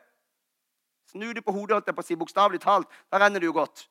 Snu 1.14 1.32
det 1.32 1.44
på 1.46 1.52
hodet, 1.54 1.76
holdt 1.76 1.86
jeg 1.86 1.94
på 1.94 2.02
å 2.02 2.06
si, 2.06 2.16
bokstavelig 2.18 2.58
talt. 2.64 2.90
Da 3.06 3.20
renner 3.22 3.38
det 3.38 3.46
jo 3.46 3.54
godt. 3.54 3.86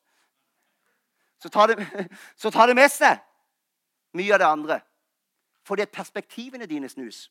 så 1.40 1.48
tar 1.48 1.72
det, 1.72 1.86
så 2.36 2.50
tar 2.50 2.68
det 2.68 2.76
med 2.76 2.90
seg 2.92 3.20
mye 4.12 4.34
av 4.36 4.42
det 4.42 4.48
andre. 4.48 4.76
Fordi 5.64 5.86
perspektivene 5.88 6.68
dine 6.68 6.88
snus. 6.88 7.30